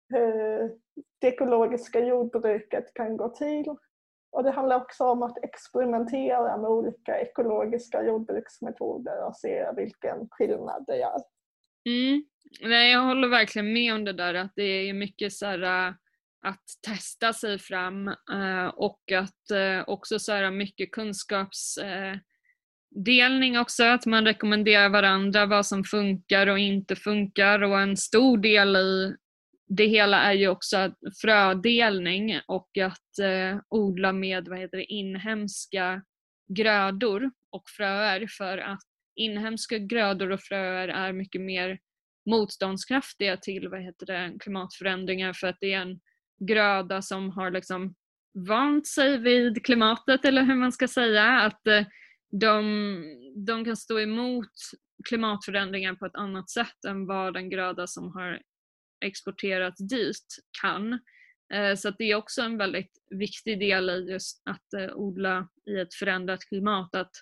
hur 0.08 0.78
det 1.20 1.26
ekologiska 1.26 2.00
jordbruket 2.00 2.94
kan 2.94 3.16
gå 3.16 3.28
till. 3.28 3.76
Och 4.36 4.44
det 4.44 4.50
handlar 4.50 4.76
också 4.76 5.04
om 5.04 5.22
att 5.22 5.44
experimentera 5.44 6.56
med 6.56 6.70
olika 6.70 7.20
ekologiska 7.20 8.02
jordbruksmetoder 8.02 9.26
och 9.26 9.36
se 9.36 9.66
vilken 9.76 10.28
skillnad 10.30 10.84
det 10.86 10.96
gör. 10.96 11.20
Mm. 11.88 12.24
Nej, 12.60 12.92
jag 12.92 13.00
håller 13.00 13.28
verkligen 13.28 13.72
med 13.72 13.94
om 13.94 14.04
det 14.04 14.12
där 14.12 14.34
att 14.34 14.52
det 14.56 14.62
är 14.62 14.94
mycket 14.94 15.32
så 15.32 15.46
här, 15.46 15.88
äh, 15.88 15.94
att 16.42 16.64
testa 16.86 17.32
sig 17.32 17.58
fram 17.58 18.08
äh, 18.08 18.66
och 18.66 19.12
att 19.12 19.50
äh, 19.50 19.84
också 19.86 20.18
så 20.18 20.32
här 20.32 20.50
mycket 20.50 20.92
kunskapsdelning 20.92 23.58
också, 23.58 23.84
att 23.84 24.06
man 24.06 24.24
rekommenderar 24.24 24.88
varandra 24.88 25.46
vad 25.46 25.66
som 25.66 25.84
funkar 25.84 26.46
och 26.46 26.58
inte 26.58 26.96
funkar 26.96 27.62
och 27.62 27.80
en 27.80 27.96
stor 27.96 28.38
del 28.38 28.76
i 28.76 29.16
det 29.68 29.86
hela 29.86 30.22
är 30.22 30.32
ju 30.32 30.48
också 30.48 30.94
frödelning 31.22 32.40
och 32.46 32.78
att 32.78 33.18
eh, 33.22 33.60
odla 33.68 34.12
med 34.12 34.48
vad 34.48 34.58
heter 34.58 34.76
det, 34.76 34.84
inhemska 34.84 36.02
grödor 36.48 37.30
och 37.50 37.68
fröer 37.68 38.26
för 38.38 38.58
att 38.58 38.82
inhemska 39.16 39.78
grödor 39.78 40.32
och 40.32 40.40
fröer 40.40 40.88
är 40.88 41.12
mycket 41.12 41.40
mer 41.40 41.78
motståndskraftiga 42.30 43.36
till 43.36 43.68
vad 43.68 43.82
heter 43.82 44.06
det, 44.06 44.36
klimatförändringar 44.40 45.32
för 45.32 45.46
att 45.46 45.56
det 45.60 45.72
är 45.72 45.80
en 45.80 46.00
gröda 46.40 47.02
som 47.02 47.30
har 47.30 47.50
liksom 47.50 47.94
vant 48.48 48.86
sig 48.86 49.18
vid 49.18 49.64
klimatet 49.64 50.24
eller 50.24 50.42
hur 50.42 50.54
man 50.54 50.72
ska 50.72 50.88
säga. 50.88 51.40
Att 51.40 51.66
eh, 51.66 51.86
de, 52.30 53.02
de 53.46 53.64
kan 53.64 53.76
stå 53.76 54.00
emot 54.00 54.52
klimatförändringar 55.08 55.94
på 55.94 56.06
ett 56.06 56.14
annat 56.14 56.50
sätt 56.50 56.84
än 56.88 57.06
vad 57.06 57.36
en 57.36 57.50
gröda 57.50 57.86
som 57.86 58.12
har 58.12 58.40
exporterats 59.04 59.88
dit 59.88 60.36
kan. 60.62 60.92
Eh, 61.54 61.74
så 61.76 61.90
det 61.90 62.04
är 62.04 62.14
också 62.14 62.42
en 62.42 62.58
väldigt 62.58 62.92
viktig 63.10 63.60
del 63.60 63.90
i 63.90 64.10
just 64.10 64.42
att 64.44 64.72
eh, 64.72 64.96
odla 64.96 65.48
i 65.70 65.80
ett 65.80 65.94
förändrat 65.94 66.44
klimat. 66.48 66.94
Att 66.94 67.12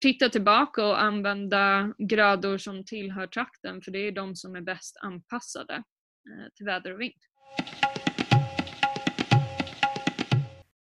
titta 0.00 0.28
tillbaka 0.28 0.86
och 0.86 1.02
använda 1.02 1.94
grödor 1.98 2.58
som 2.58 2.84
tillhör 2.84 3.26
trakten 3.26 3.82
för 3.82 3.90
det 3.90 3.98
är 3.98 4.12
de 4.12 4.36
som 4.36 4.56
är 4.56 4.60
bäst 4.60 4.96
anpassade 5.00 5.74
eh, 5.74 6.52
till 6.54 6.66
väder 6.66 6.92
och 6.92 7.00
vind. 7.00 7.20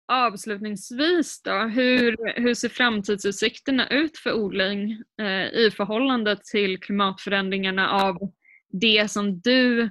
Avslutningsvis 0.07 1.43
då, 1.43 1.59
hur, 1.59 2.41
hur 2.41 2.55
ser 2.55 2.69
framtidsutsikterna 2.69 3.89
ut 3.89 4.19
för 4.19 4.33
odling 4.33 5.03
eh, 5.21 5.47
i 5.47 5.71
förhållande 5.77 6.37
till 6.53 6.81
klimatförändringarna 6.81 7.91
av 7.91 8.33
det 8.81 9.11
som 9.11 9.41
du 9.41 9.91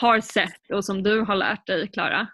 har 0.00 0.20
sett 0.20 0.70
och 0.72 0.84
som 0.84 1.02
du 1.02 1.20
har 1.20 1.36
lärt 1.36 1.66
dig, 1.66 1.88
Klara? 1.88 2.28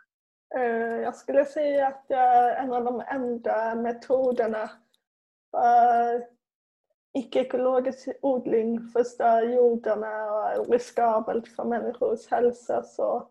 Eh, 0.56 1.02
jag 1.02 1.16
skulle 1.16 1.44
säga 1.44 1.86
att 1.86 2.08
det 2.08 2.14
är 2.14 2.62
en 2.62 2.72
av 2.72 2.84
de 2.84 3.00
enda 3.00 3.74
metoderna 3.74 4.70
för 5.50 6.22
icke-ekologisk 7.18 8.08
odling 8.22 8.80
förstör 8.80 9.42
jordarna 9.42 10.32
och 10.32 10.46
är 10.46 10.72
riskabelt 10.72 11.48
för 11.48 11.64
människors 11.64 12.26
hälsa. 12.30 12.82
Så 12.82 13.28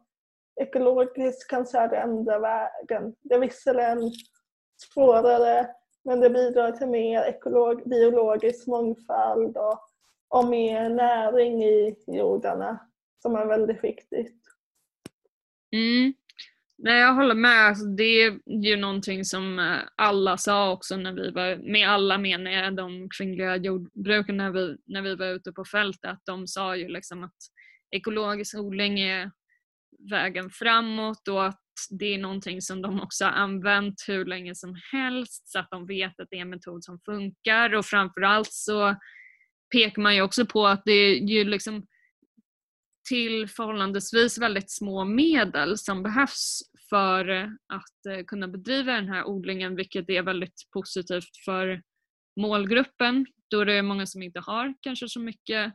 ekologiskt 0.62 1.50
kanske 1.50 1.78
är 1.78 1.88
det 1.88 1.98
enda 1.98 2.40
vägen. 2.40 3.16
Det 3.22 3.36
är 3.36 3.40
visserligen 3.40 4.12
svårare 4.94 5.68
men 6.04 6.20
det 6.20 6.30
bidrar 6.30 6.72
till 6.72 6.88
mer 6.88 7.22
ekolog, 7.22 7.90
biologisk 7.90 8.68
mångfald 8.68 9.58
och 9.58 9.89
och 10.30 10.50
mer 10.50 10.90
näring 10.90 11.64
i 11.64 11.96
jordarna 12.08 12.80
som 13.22 13.36
är 13.36 13.46
väldigt 13.46 13.84
viktigt. 13.84 14.36
Mm. 15.72 16.14
Nej, 16.82 17.00
jag 17.00 17.14
håller 17.14 17.36
med. 17.36 17.68
Alltså, 17.68 17.86
det 17.86 18.04
är 18.04 18.40
ju 18.66 18.78
någonting 18.78 19.26
som 19.26 19.60
eh, 19.60 19.80
alla 19.96 20.38
sa 20.38 20.72
också 20.72 20.98
när 20.98 21.14
vi 21.14 21.32
var, 21.32 21.56
med 21.56 21.90
alla 21.90 22.18
menar 22.18 22.52
jag 22.52 22.76
de 22.76 23.10
kvinnliga 23.18 23.56
jordbrukarna 23.56 24.44
när 24.44 24.52
vi, 24.52 24.78
när 24.86 25.02
vi 25.02 25.16
var 25.16 25.26
ute 25.26 25.52
på 25.52 25.66
fältet, 25.66 26.12
att 26.12 26.26
de 26.26 26.48
sa 26.48 26.76
ju 26.76 26.88
liksom 26.88 27.24
att 27.24 27.38
ekologisk 27.92 28.58
odling 28.58 29.00
är 29.00 29.32
vägen 30.12 30.50
framåt 30.50 31.28
och 31.28 31.46
att 31.46 31.62
det 31.90 32.14
är 32.14 32.18
någonting 32.18 32.62
som 32.62 32.82
de 32.82 33.02
också 33.02 33.26
har 33.26 33.32
använt 33.32 33.96
hur 34.08 34.26
länge 34.26 34.56
som 34.56 34.76
helst 34.92 35.50
så 35.50 35.60
att 35.60 35.68
de 35.72 35.86
vet 35.86 36.20
att 36.20 36.28
det 36.30 36.38
är 36.38 36.42
en 36.42 36.50
metod 36.50 36.84
som 36.84 37.00
funkar 37.00 37.76
och 37.76 37.86
framförallt 37.86 38.52
så 38.52 38.96
pekar 39.72 40.02
man 40.02 40.16
ju 40.16 40.22
också 40.22 40.46
på 40.46 40.68
att 40.68 40.82
det 40.86 40.92
är 40.92 41.16
ju 41.16 41.44
liksom 41.44 41.88
till 43.10 43.48
förhållandevis 43.48 44.38
väldigt 44.38 44.72
små 44.72 45.06
medel 45.06 45.78
som 45.78 46.04
behövs 46.04 46.62
för 46.90 47.30
att 47.74 48.06
eh, 48.10 48.26
kunna 48.28 48.48
bedriva 48.48 48.94
den 48.94 49.10
här 49.10 49.24
odlingen 49.28 49.76
vilket 49.76 50.10
är 50.10 50.22
väldigt 50.22 50.70
positivt 50.74 51.38
för 51.46 51.82
målgruppen 52.40 53.26
då 53.50 53.64
det 53.64 53.74
är 53.74 53.82
många 53.82 54.06
som 54.06 54.22
inte 54.22 54.40
har 54.40 54.74
kanske 54.82 55.10
så 55.10 55.20
mycket 55.20 55.74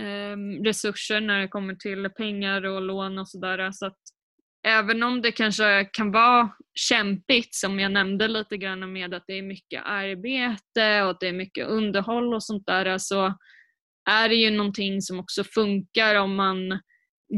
eh, 0.00 0.36
resurser 0.64 1.20
när 1.20 1.40
det 1.40 1.48
kommer 1.48 1.74
till 1.74 2.10
pengar 2.10 2.64
och 2.64 2.82
lån 2.82 3.18
och 3.18 3.28
sådär. 3.28 3.72
Så 3.72 3.86
att 3.86 3.98
även 4.66 5.02
om 5.02 5.22
det 5.22 5.32
kanske 5.32 5.88
kan 5.92 6.12
vara 6.12 6.50
kämpigt 6.74 7.54
som 7.54 7.80
jag 7.80 7.92
nämnde 7.92 8.28
lite 8.28 8.56
grann 8.56 8.92
med 8.92 9.14
att 9.14 9.24
det 9.26 9.38
är 9.38 9.42
mycket 9.42 9.82
arbete 9.84 11.02
och 11.02 11.10
att 11.10 11.20
det 11.20 11.28
är 11.28 11.32
mycket 11.32 11.66
underhåll 11.66 12.34
och 12.34 12.44
sånt 12.44 12.66
där 12.66 12.98
så 12.98 13.34
är 14.10 14.28
det 14.28 14.34
ju 14.34 14.50
någonting 14.50 15.02
som 15.02 15.20
också 15.20 15.44
funkar 15.44 16.14
om 16.14 16.34
man 16.34 16.80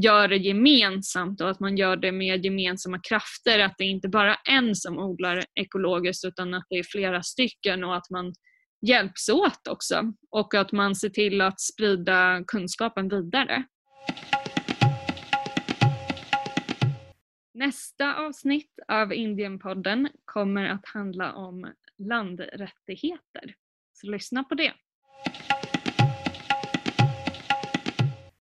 gör 0.02 0.28
det 0.28 0.37
gemensamt 0.37 1.40
och 1.40 1.50
att 1.50 1.60
man 1.60 1.76
gör 1.76 1.96
det 1.96 2.12
med 2.12 2.44
gemensamma 2.44 3.00
krafter. 3.08 3.58
Att 3.58 3.74
det 3.78 3.84
inte 3.84 4.08
bara 4.08 4.34
är 4.34 4.56
en 4.56 4.74
som 4.74 4.98
odlar 4.98 5.44
ekologiskt 5.60 6.24
utan 6.24 6.54
att 6.54 6.66
det 6.68 6.76
är 6.76 6.82
flera 6.82 7.22
stycken 7.22 7.84
och 7.84 7.96
att 7.96 8.10
man 8.10 8.34
hjälps 8.87 9.28
åt 9.28 9.68
också 9.68 10.12
och 10.30 10.54
att 10.54 10.72
man 10.72 10.94
ser 10.94 11.08
till 11.08 11.40
att 11.40 11.60
sprida 11.60 12.44
kunskapen 12.46 13.08
vidare. 13.08 13.64
Nästa 17.54 18.14
avsnitt 18.14 18.78
av 18.88 19.12
Indienpodden 19.12 20.08
kommer 20.24 20.68
att 20.68 20.86
handla 20.86 21.34
om 21.34 21.72
landrättigheter. 21.98 23.54
Så 23.92 24.06
lyssna 24.06 24.44
på 24.44 24.54
det. 24.54 24.72